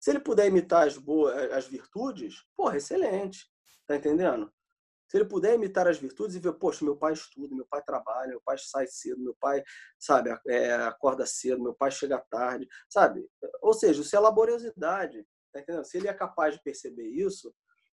[0.00, 3.46] Se ele puder imitar as boas, as virtudes, porra, excelente.
[3.86, 4.50] Tá entendendo?
[5.06, 8.30] Se ele puder imitar as virtudes e ver, poxa, meu pai estuda, meu pai trabalha,
[8.30, 9.62] meu pai sai cedo, meu pai,
[9.98, 13.28] sabe, é, acorda cedo, meu pai chega tarde, sabe?
[13.60, 15.84] Ou seja, isso é laboriosidade, tá entendendo?
[15.84, 17.52] Se ele é capaz de perceber isso,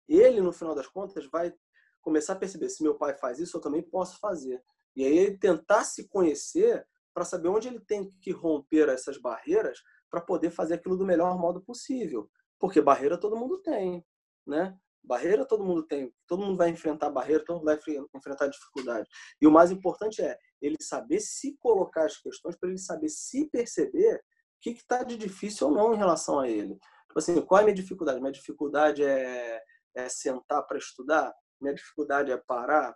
[0.09, 1.55] ele, no final das contas, vai
[2.01, 4.63] começar a perceber se meu pai faz isso, eu também posso fazer.
[4.97, 9.83] E aí ele tentar se conhecer para saber onde ele tem que romper essas barreiras
[10.13, 12.31] para poder fazer aquilo do melhor modo possível.
[12.61, 14.05] Porque barreira todo mundo tem,
[14.47, 14.77] né?
[15.03, 17.79] Barreira todo mundo tem, todo mundo vai enfrentar barreira, todo mundo vai
[18.15, 19.09] enfrentar dificuldade.
[19.41, 23.49] E o mais importante é ele saber se colocar as questões para ele saber se
[23.49, 24.21] perceber o
[24.61, 26.79] que está de difícil ou não em relação a ele.
[27.09, 28.21] Tipo assim, qual é a minha dificuldade?
[28.21, 29.61] Minha dificuldade é,
[29.97, 31.35] é sentar para estudar?
[31.61, 32.95] Minha dificuldade é parar?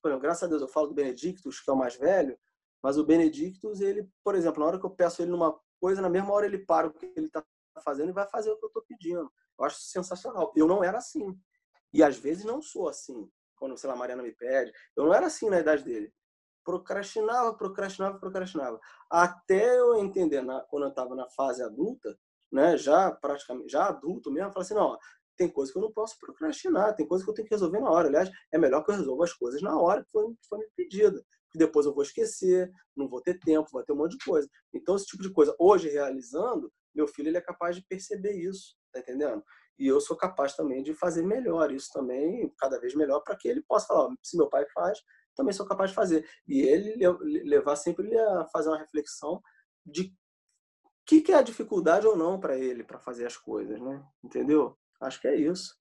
[0.00, 2.38] Por exemplo, graças a Deus eu falo do Benedictus, que é o mais velho,
[2.80, 6.08] mas o Benedictus, ele, por exemplo, na hora que eu peço ele numa coisa, na
[6.08, 7.44] mesma hora ele para o que ele está
[7.82, 9.30] fazendo e vai fazer o que eu estou pedindo.
[9.58, 10.52] Eu acho sensacional.
[10.54, 11.38] Eu não era assim.
[11.92, 13.30] E às vezes não sou assim.
[13.56, 14.72] Quando, sei lá, a Mariana me pede.
[14.96, 16.12] Eu não era assim na idade dele.
[16.64, 18.80] Procrastinava, procrastinava, procrastinava.
[19.10, 22.16] Até eu entender, na, quando eu estava na fase adulta,
[22.52, 24.98] né, já praticamente, já adulto mesmo, eu falei assim, não,
[25.36, 27.90] tem coisa que eu não posso procrastinar, tem coisa que eu tenho que resolver na
[27.90, 28.08] hora.
[28.08, 31.24] Aliás, é melhor que eu resolva as coisas na hora que foi, foi me pedida
[31.58, 34.48] que depois eu vou esquecer, não vou ter tempo, vai ter um monte de coisa.
[34.72, 38.76] Então, esse tipo de coisa, hoje realizando, meu filho ele é capaz de perceber isso,
[38.92, 39.42] tá entendendo?
[39.78, 43.48] E eu sou capaz também de fazer melhor isso também, cada vez melhor, para que
[43.48, 44.98] ele possa falar: se meu pai faz,
[45.36, 46.28] também sou capaz de fazer.
[46.46, 46.96] E ele
[47.44, 49.40] levar sempre ele a fazer uma reflexão
[49.84, 50.12] de
[50.84, 54.04] o que, que é a dificuldade ou não para ele para fazer as coisas, né?
[54.22, 54.76] Entendeu?
[55.00, 55.74] Acho que é isso.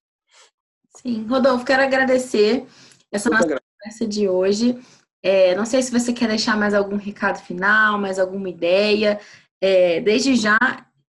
[0.95, 2.65] Sim, Rodolfo, quero agradecer
[3.11, 4.79] essa Muito nossa conversa de hoje.
[5.23, 9.19] É, não sei se você quer deixar mais algum recado final, mais alguma ideia.
[9.62, 10.58] É, desde já,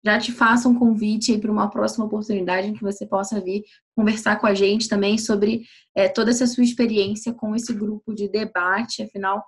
[0.05, 3.65] já te faço um convite para uma próxima oportunidade em que você possa vir
[3.97, 8.29] conversar com a gente também sobre é, toda essa sua experiência com esse grupo de
[8.29, 9.03] debate.
[9.03, 9.45] Afinal,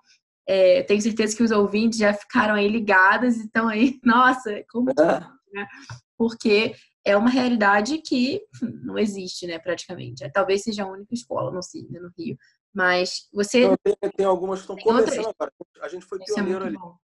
[0.46, 4.90] é, tenho certeza que os ouvintes já ficaram aí ligados e estão aí, nossa, como
[4.90, 5.20] é.
[5.52, 5.66] né?
[6.16, 8.40] porque é uma realidade que
[8.82, 10.28] não existe, né, praticamente.
[10.32, 11.60] Talvez seja a única escola no,
[12.00, 12.36] no Rio
[12.74, 13.68] mas você.
[13.68, 15.52] Não, tem, tem, algumas que estão começando agora.
[15.80, 16.76] A gente foi Isso é pioneiro é ali.
[16.76, 16.96] Bom.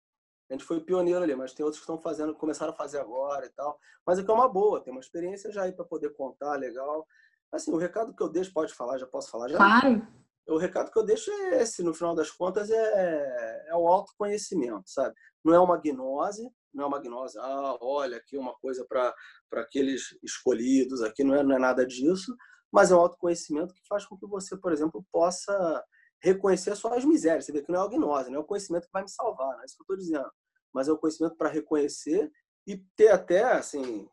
[0.50, 3.44] A gente foi pioneiro ali, mas tem outros que estão fazendo, começaram a fazer agora
[3.44, 3.78] e tal.
[4.06, 7.06] Mas é que é uma boa, tem uma experiência já aí para poder contar, legal.
[7.52, 9.58] Assim, o recado que eu deixo, pode falar, já posso falar já?
[9.58, 10.06] Claro.
[10.48, 14.88] o recado que eu deixo é esse, no final das contas, é, é o autoconhecimento,
[14.88, 15.14] sabe?
[15.44, 19.14] Não é uma gnose, não é uma gnose, ah, olha, aqui uma coisa para
[19.52, 22.34] aqueles escolhidos, aqui não é, não é nada disso,
[22.72, 25.84] mas é um autoconhecimento que faz com que você, por exemplo, possa
[26.22, 27.44] reconhecer as suas misérias.
[27.44, 29.54] Você vê que não é a gnose, não é o conhecimento que vai me salvar,
[29.54, 30.30] não é isso que eu estou dizendo.
[30.72, 32.30] Mas é o conhecimento para reconhecer
[32.66, 34.08] e ter até, assim,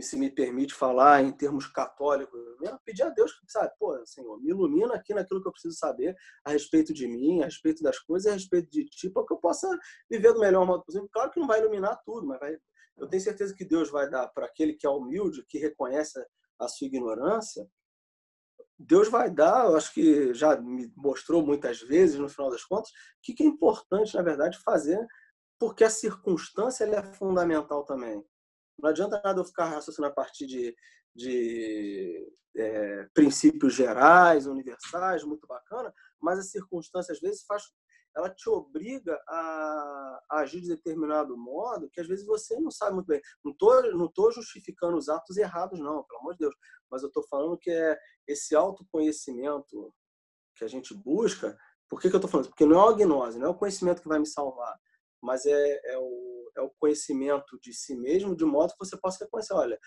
[0.00, 4.50] se me permite falar em termos católicos, mesmo pedir a Deus, sabe, pô, Senhor, me
[4.50, 8.30] ilumina aqui naquilo que eu preciso saber a respeito de mim, a respeito das coisas,
[8.30, 9.68] a respeito de ti, para que eu possa
[10.10, 11.08] viver do melhor modo possível.
[11.12, 12.56] Claro que não vai iluminar tudo, mas vai,
[12.96, 16.18] eu tenho certeza que Deus vai dar para aquele que é humilde, que reconhece
[16.58, 17.68] a sua ignorância,
[18.78, 22.90] Deus vai dar, eu acho que já me mostrou muitas vezes, no final das contas,
[22.90, 25.04] o que é importante, na verdade, fazer,
[25.58, 28.22] porque a circunstância é fundamental também.
[28.78, 30.76] Não adianta nada eu ficar raciocinando a partir de,
[31.14, 37.64] de é, princípios gerais, universais, muito bacana, mas a circunstância, às vezes, faz,
[38.14, 42.94] ela te obriga a, a agir de determinado modo que, às vezes, você não sabe
[42.94, 43.20] muito bem.
[43.42, 46.54] Não estou não tô justificando os atos errados, não, pelo amor de Deus.
[46.90, 49.92] Mas eu estou falando que é esse autoconhecimento
[50.56, 51.56] que a gente busca.
[51.88, 52.48] Por que, que eu estou falando?
[52.48, 54.76] Porque não é a gnose, não é o conhecimento que vai me salvar,
[55.22, 59.24] mas é, é o é o conhecimento de si mesmo, de modo que você possa
[59.24, 59.78] reconhecer, olha,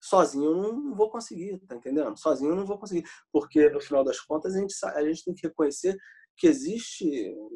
[0.00, 2.18] sozinho eu não vou conseguir, tá entendendo?
[2.18, 5.34] Sozinho eu não vou conseguir, porque no final das contas a gente a gente tem
[5.34, 5.96] que reconhecer
[6.36, 7.06] que existe,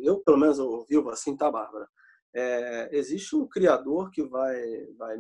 [0.03, 1.89] eu pelo menos eu vivo assim, tá, Bárbara?
[2.35, 4.57] É, existe um criador que vai
[4.97, 5.17] vai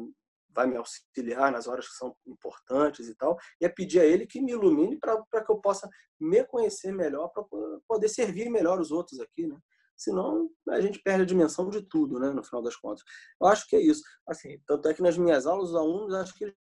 [0.54, 4.26] vai me auxiliar nas horas que são importantes e tal, e é pedir a ele
[4.26, 5.88] que me ilumine para que eu possa
[6.20, 7.44] me conhecer melhor, para
[7.88, 9.58] poder servir melhor os outros aqui, né?
[10.02, 13.04] senão a gente perde a dimensão de tudo, né, no final das contas.
[13.40, 14.02] Eu acho que é isso.
[14.26, 16.56] Assim, tanto é que nas minhas aulas, os alunos, acho que eles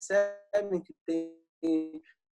[0.00, 1.34] percebem que tem,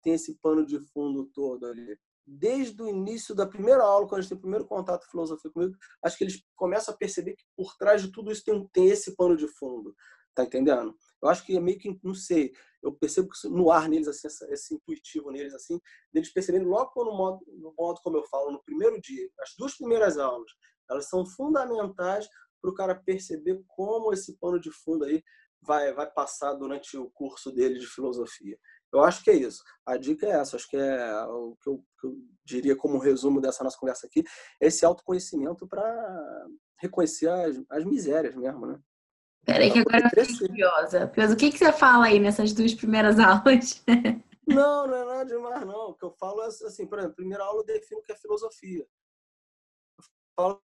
[0.03, 1.97] tem esse pano de fundo todo ali.
[2.27, 5.75] Desde o início da primeira aula, quando gente tem o primeiro contato com filosofia comigo,
[6.03, 9.15] acho que eles começam a perceber que por trás de tudo isso tem, tem esse
[9.15, 9.95] pano de fundo.
[10.35, 10.95] Tá entendendo?
[11.23, 14.27] Eu acho que é meio que, não sei, eu percebo que no ar neles, assim,
[14.49, 15.79] esse intuitivo neles, assim,
[16.13, 19.75] deles percebendo logo no modo, no modo como eu falo, no primeiro dia, as duas
[19.75, 20.51] primeiras aulas,
[20.89, 22.27] elas são fundamentais
[22.61, 25.23] para o cara perceber como esse pano de fundo aí
[25.61, 28.57] vai, vai passar durante o curso dele de filosofia.
[28.93, 29.63] Eu acho que é isso.
[29.85, 30.55] A dica é essa.
[30.55, 34.23] Acho que é o que eu, que eu diria como resumo dessa nossa conversa aqui.
[34.61, 38.79] Esse autoconhecimento para reconhecer as, as misérias mesmo, né?
[39.45, 41.11] Peraí, que agora eu fiquei curiosa.
[41.31, 43.83] O que, que você fala aí nessas duas primeiras aulas?
[44.47, 45.89] Não, não é nada demais, não.
[45.89, 48.15] O que eu falo é assim, por exemplo, primeira aula eu defino o que é
[48.17, 48.85] filosofia.
[49.99, 50.03] Eu
[50.35, 50.61] falo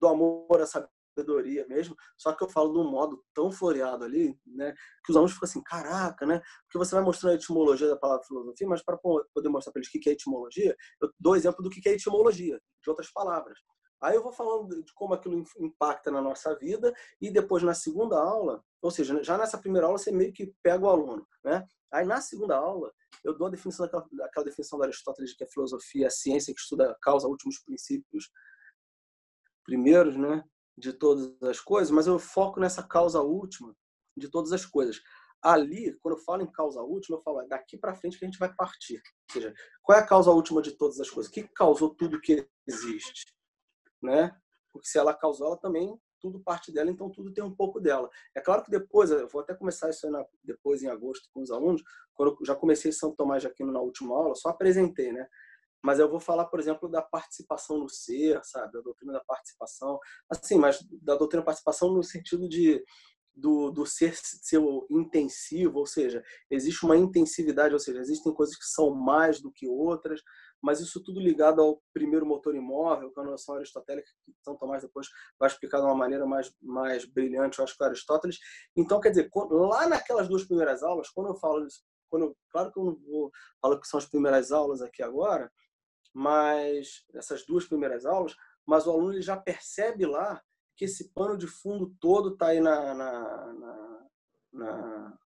[0.00, 4.38] do amor à sabedoria mesmo, só que eu falo de um modo tão floreado ali,
[4.46, 4.74] né,
[5.04, 6.42] que os alunos ficam assim, caraca, né?
[6.64, 9.88] Porque você vai mostrando a etimologia da palavra filosofia, mas para poder mostrar para eles
[9.88, 13.58] o que é etimologia, eu dou exemplo do que é etimologia, de outras palavras.
[14.00, 18.18] Aí eu vou falando de como aquilo impacta na nossa vida e depois na segunda
[18.18, 21.66] aula, ou seja, já nessa primeira aula você meio que pega o aluno, né?
[21.90, 22.92] Aí na segunda aula
[23.24, 26.52] eu dou a definição daquela, daquela definição da Aristóteles que a filosofia é a ciência
[26.52, 28.30] que estuda a causa, últimos princípios
[29.64, 30.44] primeiros, né?
[30.76, 33.74] De todas as coisas, mas eu foco nessa causa última
[34.16, 35.00] de todas as coisas.
[35.42, 38.28] Ali, quando eu falo em causa última, eu falo é daqui para frente que a
[38.28, 38.96] gente vai partir.
[38.96, 41.30] Ou seja, qual é a causa última de todas as coisas?
[41.30, 43.35] O que causou tudo que existe?
[44.02, 44.36] Né?
[44.72, 48.08] Porque se ela causou, ela também tudo parte dela, então tudo tem um pouco dela.
[48.34, 51.50] É claro que depois, eu vou até começar isso na, depois em agosto com os
[51.50, 51.82] alunos,
[52.14, 55.26] quando já comecei São Tomás de Aquino na última aula, só apresentei, né?
[55.82, 58.72] Mas eu vou falar, por exemplo, da participação no ser, sabe?
[58.72, 60.00] Da doutrina da participação.
[60.28, 62.82] Assim, mas da doutrina da participação no sentido de
[63.36, 68.64] do, do ser, ser intensivo, ou seja, existe uma intensividade, ou seja, existem coisas que
[68.64, 70.22] são mais do que outras,
[70.66, 74.56] mas isso tudo ligado ao primeiro motor imóvel, que é a noção aristotélica, que São
[74.56, 75.06] Tomás depois
[75.38, 78.40] vai explicar de uma maneira mais, mais brilhante, eu acho é Aristóteles.
[78.74, 82.72] Então, quer dizer, lá naquelas duas primeiras aulas, quando eu falo isso, quando eu, claro
[82.72, 83.30] que eu não vou
[83.62, 85.52] falar que são as primeiras aulas aqui agora,
[86.12, 88.34] mas essas duas primeiras aulas,
[88.66, 90.42] mas o aluno ele já percebe lá
[90.74, 94.06] que esse pano de fundo todo está aí na, na, na,
[94.52, 95.18] na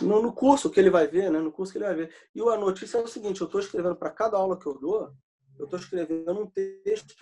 [0.00, 1.38] no, no, curso que ele vai ver, né?
[1.38, 2.14] No curso que ele vai ver.
[2.34, 5.12] E a notícia é o seguinte: eu estou escrevendo para cada aula que eu dou,
[5.58, 7.14] eu estou escrevendo um texto,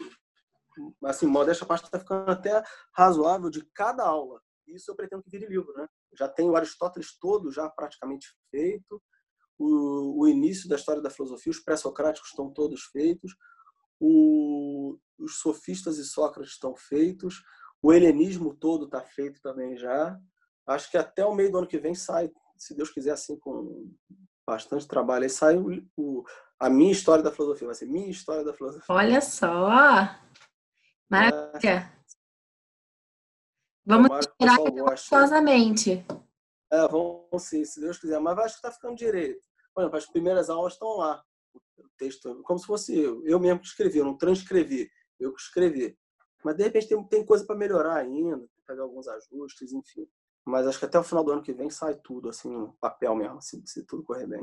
[1.04, 2.62] assim, modéstia parte está ficando até
[2.92, 4.40] razoável de cada aula.
[4.66, 5.86] Isso eu pretendo que vire livro, né?
[6.14, 9.02] Já tenho o Aristóteles todo já praticamente feito,
[9.58, 13.34] o, o início da história da filosofia, os pré-socráticos estão todos feitos,
[14.00, 17.42] o, os sofistas e Sócrates estão feitos,
[17.80, 20.18] o helenismo todo está feito também já.
[20.66, 22.30] Acho que até o meio do ano que vem sai,
[22.62, 23.92] se Deus quiser, assim, com
[24.46, 26.24] bastante trabalho, aí sai o, o
[26.60, 28.94] a minha história da filosofia, vai ser minha história da filosofia.
[28.94, 30.16] Olha só!
[31.10, 31.68] Maravilha!
[31.68, 32.02] É.
[33.84, 36.06] Vamos tirar gostosamente.
[36.72, 38.20] É, vamos sim, se Deus quiser.
[38.20, 39.42] Mas acho que está ficando direito.
[39.74, 41.20] Por exemplo, as primeiras aulas estão lá.
[41.76, 43.26] O texto, como se fosse eu.
[43.26, 44.88] Eu mesmo que escrevi, eu não transcrevi.
[45.18, 45.98] Eu que escrevi.
[46.44, 50.08] Mas de repente tem, tem coisa para melhorar ainda, fazer alguns ajustes, enfim.
[50.44, 53.14] Mas acho que até o final do ano que vem sai tudo, assim, no papel
[53.14, 54.42] mesmo, se, se tudo correr bem.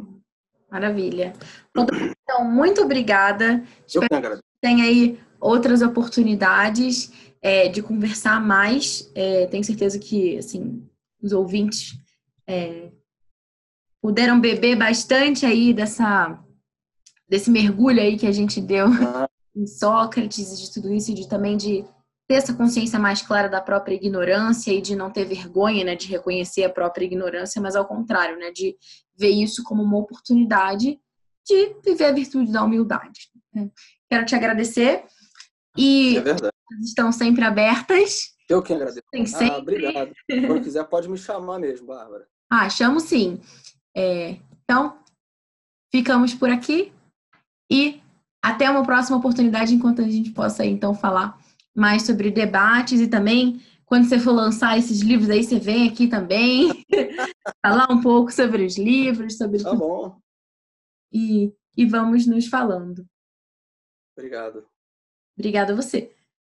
[0.71, 1.33] Maravilha.
[1.75, 3.63] Então, muito obrigada.
[3.93, 4.43] Eu Espero que.
[4.61, 9.09] Tem aí outras oportunidades é, de conversar mais.
[9.15, 10.87] É, tenho certeza que, assim,
[11.21, 11.97] os ouvintes
[12.47, 12.91] é,
[14.01, 16.43] puderam beber bastante aí dessa
[17.27, 19.29] desse mergulho aí que a gente deu ah.
[19.55, 21.85] em Sócrates, de tudo isso, e de também de
[22.29, 26.07] ter essa consciência mais clara da própria ignorância e de não ter vergonha, né, de
[26.07, 28.77] reconhecer a própria ignorância, mas ao contrário, né, de
[29.17, 30.99] ver isso como uma oportunidade
[31.43, 33.31] de viver a virtude da humildade.
[33.51, 33.71] Né.
[34.07, 35.05] Quero te agradecer
[35.75, 36.53] e é verdade.
[36.83, 38.35] estão sempre abertas.
[38.47, 39.01] Eu que agradeço.
[39.11, 39.55] Tem sempre.
[39.55, 40.11] Ah, obrigado.
[40.29, 42.27] Quando quiser pode me chamar mesmo, Bárbara.
[42.47, 43.41] Ah, chamo sim.
[43.97, 44.99] É, então,
[45.91, 46.93] ficamos por aqui
[47.71, 47.99] e
[48.39, 51.39] até uma próxima oportunidade enquanto a gente possa então falar
[51.75, 56.07] mais sobre debates e também quando você for lançar esses livros aí, você vem aqui
[56.07, 56.85] também
[57.65, 60.15] falar um pouco sobre os livros, sobre Tá bom.
[61.11, 63.03] E, e vamos nos falando.
[64.15, 64.67] Obrigado.
[65.35, 66.13] Obrigada a você.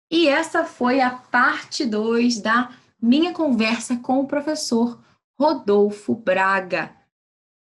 [0.09, 5.03] E essa foi a parte 2 da minha conversa com o professor
[5.37, 6.95] Rodolfo Braga.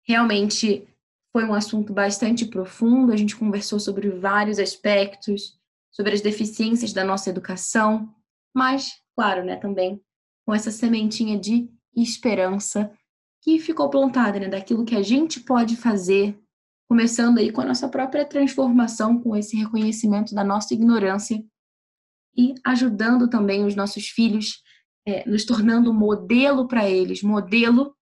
[0.04, 0.88] Realmente
[1.32, 5.60] foi um assunto bastante profundo, a gente conversou sobre vários aspectos,
[5.96, 8.14] sobre as deficiências da nossa educação,
[8.54, 10.02] mas, claro, né, também
[10.46, 12.92] com essa sementinha de esperança
[13.42, 16.38] que ficou plantada, né, daquilo que a gente pode fazer,
[16.90, 21.44] começando aí com a nossa própria transformação, com esse reconhecimento da nossa ignorância
[22.38, 24.62] e ajudando também os nossos filhos,
[25.08, 27.96] é, nos tornando modelo para eles, modelo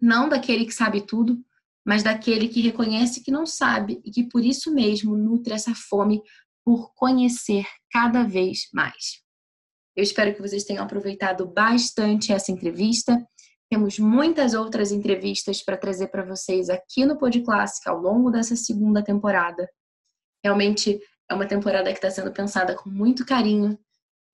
[0.00, 1.40] não daquele que sabe tudo,
[1.84, 6.20] mas daquele que reconhece que não sabe e que por isso mesmo nutre essa fome
[6.64, 9.22] por conhecer cada vez mais.
[9.94, 13.18] Eu espero que vocês tenham aproveitado bastante essa entrevista.
[13.70, 18.56] Temos muitas outras entrevistas para trazer para vocês aqui no Pod Clássica ao longo dessa
[18.56, 19.68] segunda temporada.
[20.44, 21.00] Realmente
[21.30, 23.78] é uma temporada que está sendo pensada com muito carinho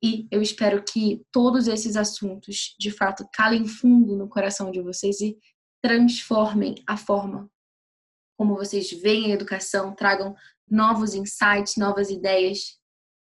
[0.02, 5.20] e eu espero que todos esses assuntos de fato calem fundo no coração de vocês
[5.20, 5.36] e
[5.82, 7.50] transformem a forma
[8.38, 10.34] como vocês veem a educação, tragam
[10.70, 12.78] novos insights, novas ideias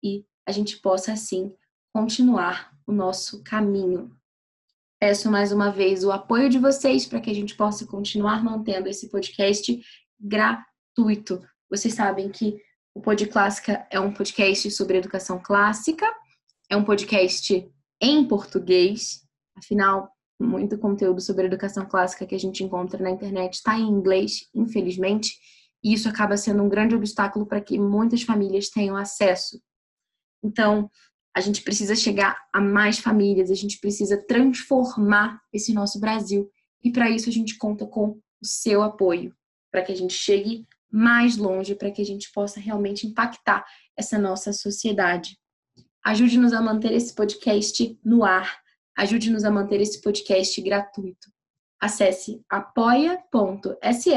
[0.04, 1.54] e a gente possa assim
[1.94, 4.12] continuar o nosso caminho.
[5.00, 8.90] Peço mais uma vez o apoio de vocês para que a gente possa continuar mantendo
[8.90, 9.80] esse podcast
[10.20, 11.42] gratuito.
[11.70, 12.62] Vocês sabem que
[12.94, 16.06] o Pod Clássica é um podcast sobre educação clássica,
[16.70, 17.72] é um podcast
[18.02, 19.22] em português,
[19.56, 20.12] afinal,
[20.42, 25.38] muito conteúdo sobre educação clássica que a gente encontra na internet está em inglês, infelizmente,
[25.84, 29.62] e isso acaba sendo um grande obstáculo para que muitas famílias tenham acesso.
[30.44, 30.90] Então,
[31.36, 36.50] a gente precisa chegar a mais famílias, a gente precisa transformar esse nosso Brasil.
[36.84, 39.36] E para isso a gente conta com o seu apoio,
[39.72, 43.66] para que a gente chegue mais longe, para que a gente possa realmente impactar
[43.96, 45.38] essa nossa sociedade.
[46.04, 48.60] Ajude-nos a manter esse podcast no ar,
[48.98, 51.32] ajude-nos a manter esse podcast gratuito.
[51.80, 54.12] Acesse apoia.se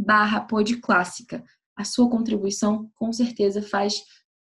[0.00, 1.44] barra podclássica.
[1.76, 4.02] A sua contribuição, com certeza, faz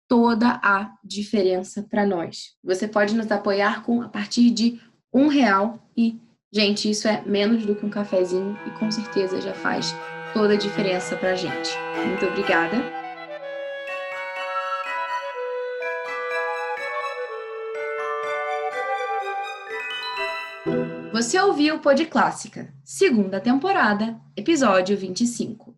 [0.08, 2.56] toda a diferença para nós.
[2.64, 4.80] Você pode nos apoiar com a partir de
[5.14, 6.20] um real e,
[6.52, 9.94] gente, isso é menos do que um cafezinho e com certeza já faz
[10.34, 11.72] toda a diferença para a gente.
[12.06, 13.07] Muito obrigada.
[21.18, 25.76] Você ouviu o Pod Clássica, segunda temporada, episódio 25.